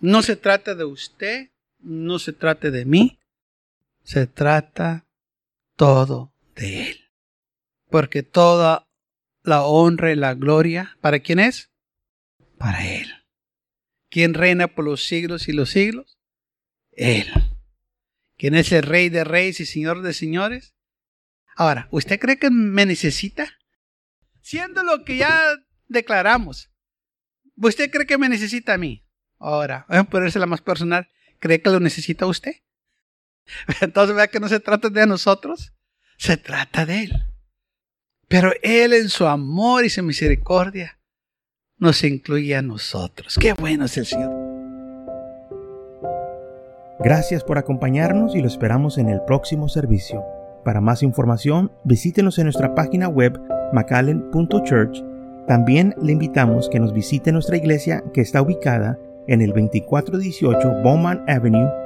No 0.00 0.22
se 0.22 0.34
trata 0.34 0.74
de 0.74 0.84
usted, 0.84 1.50
no 1.78 2.18
se 2.18 2.32
trata 2.32 2.72
de 2.72 2.84
mí, 2.84 3.20
se 4.06 4.28
trata 4.28 5.04
todo 5.74 6.32
de 6.54 6.90
Él. 6.90 7.10
Porque 7.90 8.22
toda 8.22 8.88
la 9.42 9.64
honra 9.64 10.12
y 10.12 10.16
la 10.16 10.34
gloria, 10.34 10.96
¿para 11.00 11.18
quién 11.18 11.40
es? 11.40 11.72
Para 12.56 12.86
Él. 12.86 13.12
¿Quién 14.08 14.34
reina 14.34 14.68
por 14.68 14.84
los 14.84 15.04
siglos 15.04 15.48
y 15.48 15.52
los 15.52 15.70
siglos? 15.70 16.18
Él. 16.92 17.26
¿Quién 18.36 18.54
es 18.54 18.70
el 18.70 18.84
Rey 18.84 19.08
de 19.08 19.24
Reyes 19.24 19.58
y 19.58 19.66
Señor 19.66 20.02
de 20.02 20.14
Señores? 20.14 20.76
Ahora, 21.56 21.88
¿usted 21.90 22.20
cree 22.20 22.38
que 22.38 22.50
me 22.50 22.86
necesita? 22.86 23.58
Siendo 24.40 24.84
lo 24.84 25.04
que 25.04 25.16
ya 25.16 25.56
declaramos, 25.88 26.70
¿usted 27.56 27.90
cree 27.90 28.06
que 28.06 28.18
me 28.18 28.28
necesita 28.28 28.74
a 28.74 28.78
mí? 28.78 29.04
Ahora, 29.38 29.84
voy 29.88 29.98
a 29.98 30.04
ponerse 30.04 30.38
la 30.38 30.46
más 30.46 30.60
personal. 30.60 31.10
¿Cree 31.40 31.60
que 31.60 31.70
lo 31.70 31.80
necesita 31.80 32.26
usted? 32.26 32.62
Entonces 33.80 34.14
vea 34.14 34.28
que 34.28 34.40
no 34.40 34.48
se 34.48 34.60
trata 34.60 34.88
de 34.88 35.06
nosotros, 35.06 35.72
se 36.18 36.36
trata 36.36 36.86
de 36.86 37.04
Él. 37.04 37.22
Pero 38.28 38.52
Él 38.62 38.92
en 38.92 39.08
su 39.08 39.26
amor 39.26 39.84
y 39.84 39.90
su 39.90 40.02
misericordia 40.02 40.98
nos 41.78 42.02
incluye 42.04 42.56
a 42.56 42.62
nosotros. 42.62 43.36
Qué 43.40 43.52
bueno 43.52 43.84
es 43.84 43.96
el 43.96 44.06
Señor. 44.06 44.46
Gracias 46.98 47.44
por 47.44 47.58
acompañarnos 47.58 48.34
y 48.34 48.40
lo 48.40 48.48
esperamos 48.48 48.98
en 48.98 49.08
el 49.08 49.20
próximo 49.22 49.68
servicio. 49.68 50.24
Para 50.64 50.80
más 50.80 51.02
información, 51.02 51.70
visítenos 51.84 52.38
en 52.38 52.44
nuestra 52.44 52.74
página 52.74 53.08
web 53.08 53.38
macallen.church. 53.72 55.04
También 55.46 55.94
le 56.02 56.12
invitamos 56.12 56.68
que 56.68 56.80
nos 56.80 56.92
visite 56.92 57.30
nuestra 57.30 57.56
iglesia 57.56 58.02
que 58.12 58.22
está 58.22 58.42
ubicada 58.42 58.98
en 59.28 59.42
el 59.42 59.50
2418 59.50 60.82
Bowman 60.82 61.24
Avenue 61.28 61.85